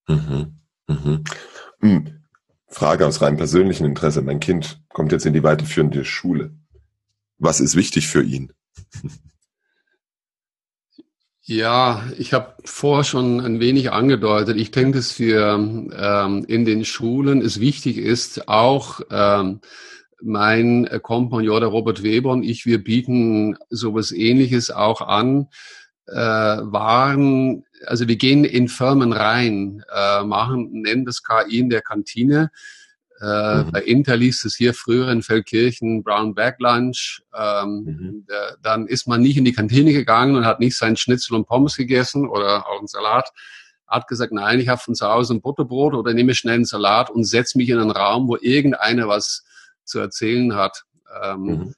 [0.07, 0.57] Mhm.
[0.87, 1.23] Mhm.
[1.79, 2.23] Hm.
[2.67, 4.21] Frage aus rein persönlichem Interesse.
[4.23, 6.55] Mein Kind kommt jetzt in die weiterführende Schule.
[7.37, 8.51] Was ist wichtig für ihn?
[11.45, 14.55] Ja, ich habe vorher schon ein wenig angedeutet.
[14.55, 19.59] Ich denke, dass wir ähm, in den Schulen es wichtig ist, auch ähm,
[20.21, 25.49] mein Kompagnon, der Robert Weber und ich, wir bieten sowas Ähnliches auch an.
[26.07, 31.81] Äh, waren, also wir gehen in Firmen rein, äh, machen, nennen das KI in der
[31.81, 32.51] Kantine
[33.23, 33.71] äh, mhm.
[33.71, 37.21] Bei Inter liest es hier früher in Feldkirchen Brown Bag Lunch.
[37.33, 38.25] Ähm, mhm.
[38.27, 41.47] äh, dann ist man nicht in die Kantine gegangen und hat nicht seinen Schnitzel und
[41.47, 43.29] Pommes gegessen oder auch einen Salat.
[43.87, 47.09] Hat gesagt, nein, ich habe von zu Hause ein Butterbrot oder nehme schnell einen Salat
[47.09, 49.45] und setze mich in einen Raum, wo irgendeiner was
[49.85, 50.83] zu erzählen hat.
[51.23, 51.75] Ähm, mhm.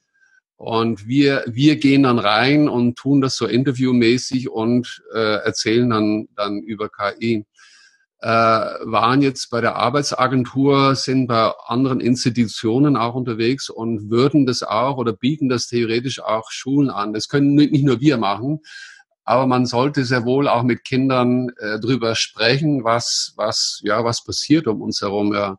[0.56, 6.28] Und wir, wir gehen dann rein und tun das so interviewmäßig und äh, erzählen dann,
[6.34, 7.44] dann über KI
[8.20, 14.62] äh, waren jetzt bei der Arbeitsagentur, sind bei anderen Institutionen auch unterwegs und würden das
[14.62, 17.12] auch oder bieten das theoretisch auch Schulen an.
[17.12, 18.60] Das können nicht nur wir machen,
[19.24, 24.24] aber man sollte sehr wohl auch mit Kindern äh, drüber sprechen, was was ja was
[24.24, 25.34] passiert um uns herum.
[25.34, 25.58] Ja,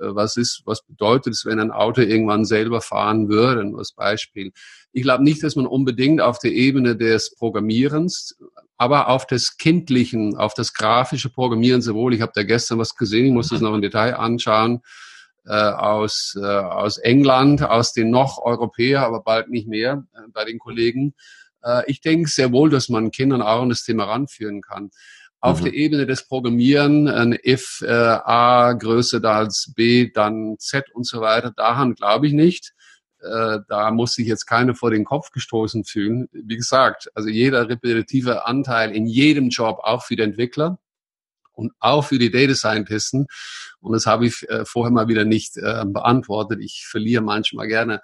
[0.00, 3.64] äh, was ist, was bedeutet es, wenn ein Auto irgendwann selber fahren würde?
[3.64, 4.52] Nur als Beispiel.
[4.94, 8.36] Ich glaube nicht, dass man unbedingt auf der Ebene des Programmierens
[8.76, 12.14] aber auf das Kindlichen, auf das grafische Programmieren sowohl.
[12.14, 14.82] Ich habe da gestern was gesehen, ich muss das noch im Detail anschauen,
[15.46, 20.44] äh, aus, äh, aus England, aus den noch Europäer, aber bald nicht mehr äh, bei
[20.44, 21.14] den Kollegen.
[21.62, 24.90] Äh, ich denke sehr wohl, dass man Kindern auch an das Thema ranführen kann.
[25.40, 25.64] Auf mhm.
[25.64, 31.20] der Ebene des Programmieren, ein if äh, A größer als B, dann Z und so
[31.20, 32.74] weiter, daran glaube ich nicht
[33.24, 36.28] äh, da muss sich jetzt keiner vor den Kopf gestoßen fühlen.
[36.32, 40.78] Wie gesagt, also jeder repetitive Anteil in jedem Job, auch für die Entwickler
[41.52, 43.26] und auch für die Data Scientisten.
[43.80, 46.60] Und das habe ich äh, vorher mal wieder nicht äh, beantwortet.
[46.60, 48.02] Ich verliere manchmal gerne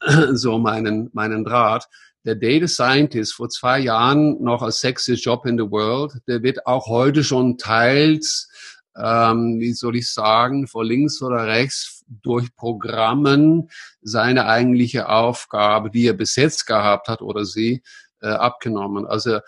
[0.32, 1.88] so meinen, meinen Draht.
[2.24, 6.66] Der Data Scientist vor zwei Jahren noch als sexiest Job in the world, der wird
[6.66, 8.48] auch heute schon teils
[8.96, 13.68] ähm, wie soll ich sagen, vor links oder rechts durch Programmen
[14.02, 17.82] seine eigentliche Aufgabe, die er besetzt gehabt hat oder sie,
[18.20, 19.06] äh, abgenommen.
[19.06, 19.40] Also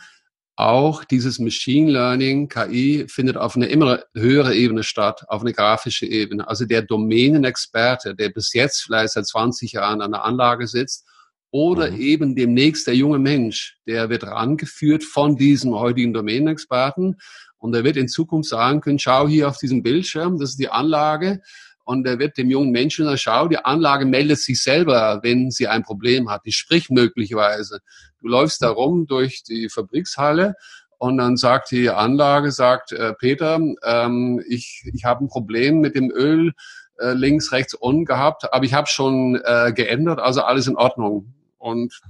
[0.57, 6.07] auch dieses Machine Learning, KI, findet auf einer immer höhere Ebene statt, auf einer grafische
[6.07, 6.49] Ebene.
[6.49, 11.07] Also der Domänenexperte, der bis jetzt vielleicht seit 20 Jahren an der Anlage sitzt,
[11.51, 12.01] oder mhm.
[12.01, 17.17] eben demnächst der junge Mensch, der wird rangeführt von diesem heutigen Domänenexperten
[17.59, 20.69] und er wird in Zukunft sagen können, schau hier auf diesem Bildschirm, das ist die
[20.69, 21.41] Anlage.
[21.87, 25.69] Und er wird dem jungen Menschen sagen, schau, die Anlage meldet sich selber, wenn sie
[25.69, 26.45] ein Problem hat.
[26.45, 27.79] Die spricht möglicherweise.
[28.21, 30.57] Du läufst da rum durch die Fabrikshalle
[30.99, 35.95] und dann sagt die Anlage, sagt äh, Peter, ähm, ich, ich habe ein Problem mit
[35.95, 36.55] dem Öl
[36.99, 41.35] äh, links, rechts, unten gehabt, aber ich habe schon äh, geändert, also alles in Ordnung.
[41.57, 42.01] Und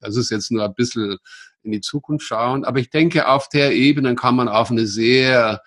[0.00, 1.18] das ist jetzt nur ein bisschen
[1.62, 2.64] in die Zukunft schauen.
[2.64, 5.62] Aber ich denke, auf der Ebene kann man auf eine sehr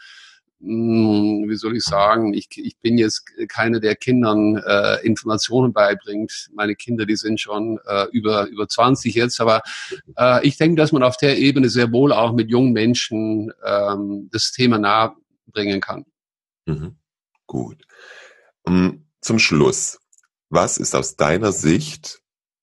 [0.65, 6.49] wie soll ich sagen, ich, ich bin jetzt keine, der Kindern äh, Informationen beibringt.
[6.53, 9.61] Meine Kinder, die sind schon äh, über, über 20 jetzt, aber
[10.17, 14.29] äh, ich denke, dass man auf der Ebene sehr wohl auch mit jungen Menschen ähm,
[14.31, 15.13] das Thema nahe
[15.47, 16.05] bringen kann.
[16.65, 16.95] Mhm.
[17.47, 17.83] Gut.
[18.63, 19.99] Um, zum Schluss,
[20.49, 22.21] was ist aus deiner Sicht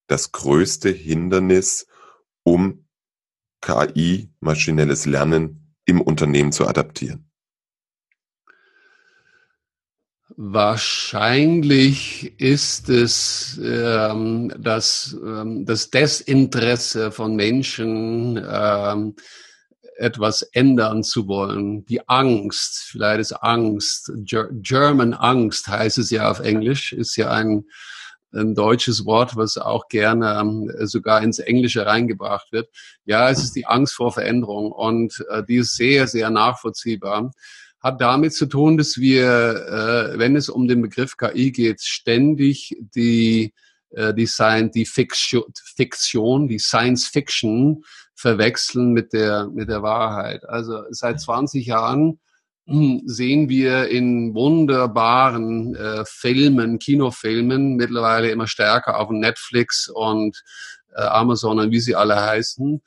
[0.08, 1.86] das größte Hindernis,
[2.42, 2.86] um
[3.60, 7.31] KI, maschinelles Lernen im Unternehmen zu adaptieren?
[10.36, 19.14] Wahrscheinlich ist es ähm, das, ähm, das Desinteresse von Menschen, ähm,
[19.96, 21.84] etwas ändern zu wollen.
[21.86, 27.64] Die Angst, vielleicht ist Angst, German Angst heißt es ja auf Englisch, ist ja ein
[28.34, 32.70] ein deutsches Wort, was auch gerne ähm, sogar ins Englische reingebracht wird.
[33.04, 37.32] Ja, es ist die Angst vor Veränderung und äh, die ist sehr, sehr nachvollziehbar.
[37.82, 42.76] Hat damit zu tun, dass wir, äh, wenn es um den Begriff KI geht, ständig
[42.94, 43.52] die
[43.94, 45.42] äh, die, Science, die Fiction,
[45.76, 50.48] Fiktion, die Science Fiction verwechseln mit der, mit der Wahrheit.
[50.48, 52.18] Also seit 20 Jahren
[52.64, 60.42] sehen wir in wunderbaren äh, Filmen, Kinofilmen, mittlerweile immer stärker auf Netflix und
[60.94, 62.80] äh, Amazon und wie sie alle heißen,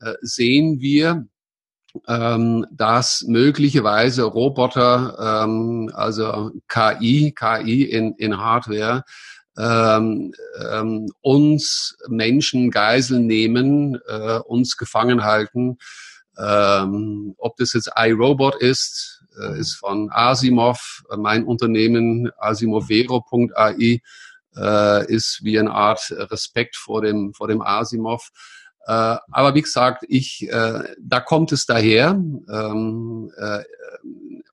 [0.00, 1.26] äh, sehen wir,
[2.06, 9.04] ähm, dass möglicherweise Roboter, ähm, also KI, KI in, in Hardware,
[9.58, 10.32] ähm,
[10.72, 15.78] ähm, uns Menschen Geiseln nehmen, äh, uns gefangen halten.
[16.38, 21.02] Ähm, ob das jetzt iRobot ist, äh, ist von Asimov.
[21.16, 24.00] Mein Unternehmen asimovero.ai
[24.56, 28.30] äh, ist wie eine Art Respekt vor dem, vor dem Asimov.
[28.88, 32.12] Äh, aber wie gesagt, ich, äh, da kommt es daher.
[32.12, 33.62] Ähm, äh,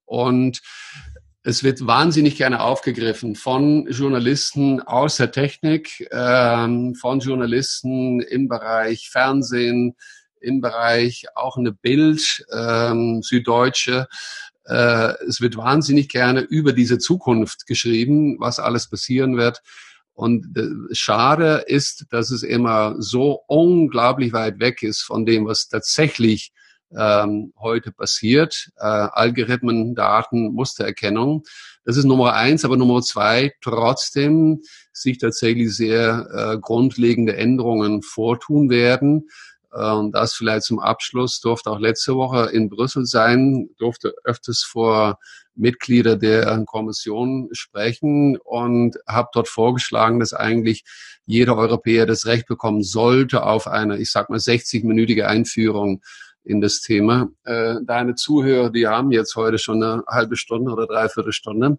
[0.04, 0.62] und
[1.44, 9.10] es wird wahnsinnig gerne aufgegriffen von Journalisten aus der Technik, ähm, von Journalisten im Bereich
[9.10, 9.96] Fernsehen,
[10.42, 14.08] im Bereich auch eine Bild, ähm, Süddeutsche.
[14.66, 19.62] Äh, es wird wahnsinnig gerne über diese Zukunft geschrieben, was alles passieren wird.
[20.16, 25.68] Und äh, schade ist, dass es immer so unglaublich weit weg ist von dem, was
[25.68, 26.54] tatsächlich
[26.98, 28.72] ähm, heute passiert.
[28.78, 31.44] Äh, Algorithmen, Daten, Mustererkennung.
[31.84, 34.62] Das ist Nummer eins, aber Nummer zwei, trotzdem
[34.94, 39.28] sich tatsächlich sehr äh, grundlegende Änderungen vortun werden.
[39.76, 45.20] Und das vielleicht zum Abschluss durfte auch letzte Woche in Brüssel sein, durfte öfters vor
[45.54, 50.86] Mitglieder der Kommission sprechen und habe dort vorgeschlagen, dass eigentlich
[51.26, 56.02] jeder Europäer das Recht bekommen sollte auf eine, ich sag mal, 60-minütige Einführung
[56.46, 57.30] in das Thema.
[57.44, 61.78] Äh, deine Zuhörer, die haben jetzt heute schon eine halbe Stunde oder dreiviertel Stunde,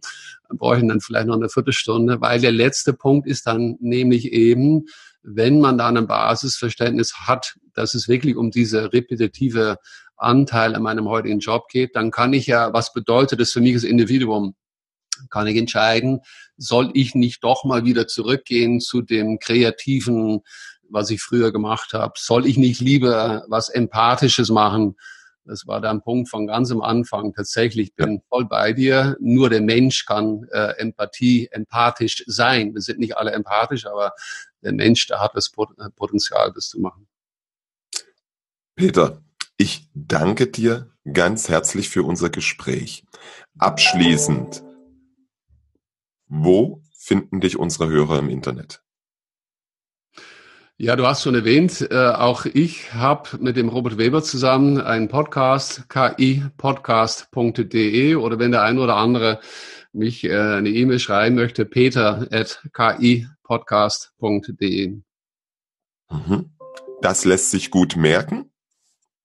[0.49, 4.87] bräuchten dann vielleicht noch eine Viertelstunde, weil der letzte Punkt ist dann nämlich eben,
[5.27, 9.79] wenn man da ein Basisverständnis hat, dass es wirklich um diese repetitive
[10.17, 13.75] Anteil an meinem heutigen Job geht, dann kann ich ja, was bedeutet das für mich
[13.75, 14.55] als Individuum?
[15.31, 16.21] Kann ich entscheiden,
[16.57, 20.43] soll ich nicht doch mal wieder zurückgehen zu dem kreativen
[20.89, 22.15] was ich früher gemacht habe.
[22.17, 24.97] Soll ich nicht lieber was Empathisches machen?
[25.47, 27.33] Das war der Punkt von ganz am Anfang.
[27.33, 28.21] Tatsächlich bin ja.
[28.29, 29.17] voll bei dir.
[29.21, 32.75] Nur der Mensch kann äh, Empathie, empathisch sein.
[32.75, 34.13] Wir sind nicht alle empathisch, aber
[34.63, 37.07] der Mensch, der hat das äh, Potenzial, das zu machen.
[38.75, 39.23] Peter,
[39.57, 43.05] ich danke dir ganz herzlich für unser Gespräch.
[43.59, 44.63] Abschließend,
[46.27, 48.83] wo finden dich unsere Hörer im Internet?
[50.79, 55.09] Ja, du hast schon erwähnt, äh, auch ich habe mit dem Robert Weber zusammen einen
[55.09, 59.41] Podcast, kipodcast.de oder wenn der ein oder andere
[59.95, 65.01] mich äh, eine E-Mail schreiben möchte, peter at kipodcast.de.
[66.11, 66.51] Mhm.
[67.01, 68.53] Das lässt sich gut merken.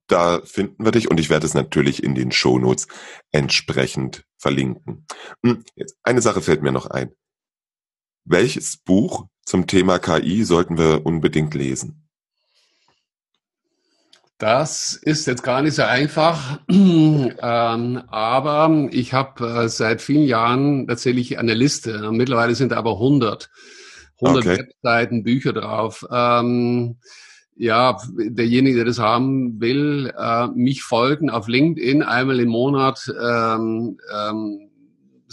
[0.07, 2.87] Da finden wir dich und ich werde es natürlich in den Shownotes
[3.31, 5.05] entsprechend verlinken.
[5.43, 5.65] Hm,
[6.03, 7.11] eine Sache fällt mir noch ein.
[8.23, 12.01] Welches Buch zum Thema KI sollten wir unbedingt lesen?
[14.41, 17.37] Das ist jetzt gar nicht so einfach, ähm,
[18.07, 22.11] aber ich habe äh, seit vielen Jahren tatsächlich eine Liste.
[22.11, 23.51] Mittlerweile sind aber 100,
[24.19, 24.57] 100 okay.
[24.57, 26.07] Webseiten, Bücher drauf.
[26.11, 26.97] Ähm,
[27.55, 33.13] ja, derjenige, der das haben will, äh, mich folgen auf LinkedIn einmal im Monat.
[33.23, 33.99] Ähm,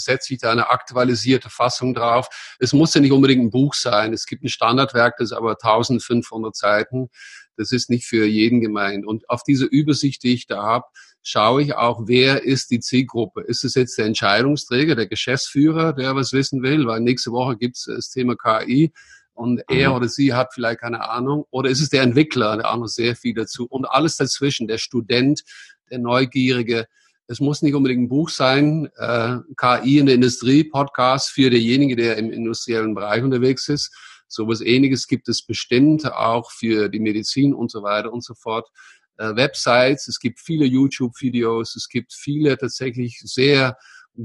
[0.01, 2.29] setze ich da eine aktualisierte Fassung drauf.
[2.59, 4.13] Es muss ja nicht unbedingt ein Buch sein.
[4.13, 7.09] Es gibt ein Standardwerk, das ist aber 1500 Seiten.
[7.57, 9.07] Das ist nicht für jeden gemeint.
[9.07, 10.87] Und auf diese Übersicht, die ich da habe,
[11.23, 13.43] schaue ich auch, wer ist die Zielgruppe?
[13.43, 16.87] Ist es jetzt der Entscheidungsträger, der Geschäftsführer, der was wissen will?
[16.87, 18.93] Weil nächste Woche gibt es das Thema KI
[19.39, 19.97] und er mhm.
[19.97, 21.45] oder sie hat vielleicht keine Ahnung.
[21.51, 24.79] Oder ist es der Entwickler, der auch noch sehr viel dazu und alles dazwischen, der
[24.79, 25.43] Student,
[25.91, 26.87] der Neugierige,
[27.29, 31.99] es muss nicht unbedingt ein Buch sein, äh, KI in der Industrie, Podcast für denjenigen,
[31.99, 33.95] der im industriellen Bereich unterwegs ist.
[34.27, 38.33] So was ähnliches gibt es bestimmt auch für die Medizin und so weiter und so
[38.35, 38.67] fort.
[39.19, 43.77] Äh, Websites, es gibt viele YouTube-Videos, es gibt viele tatsächlich sehr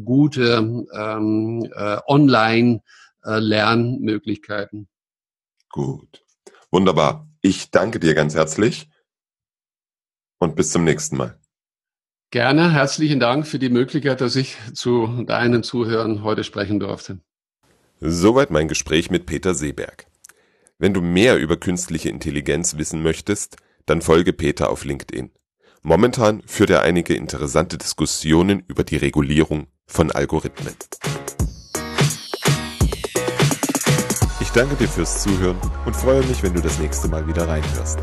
[0.06, 4.88] gute ähm, äh, Online-Lernmöglichkeiten.
[5.70, 6.24] Gut.
[6.72, 7.28] Wunderbar.
[7.42, 8.88] Ich danke dir ganz herzlich
[10.40, 11.43] und bis zum nächsten Mal.
[12.34, 17.20] Gerne, herzlichen Dank für die Möglichkeit, dass ich zu deinen Zuhörern heute sprechen durfte.
[18.00, 20.08] Soweit mein Gespräch mit Peter Seeberg.
[20.80, 25.30] Wenn du mehr über künstliche Intelligenz wissen möchtest, dann folge Peter auf LinkedIn.
[25.84, 30.74] Momentan führt er einige interessante Diskussionen über die Regulierung von Algorithmen.
[34.42, 38.00] Ich danke dir fürs Zuhören und freue mich, wenn du das nächste Mal wieder reinhörst.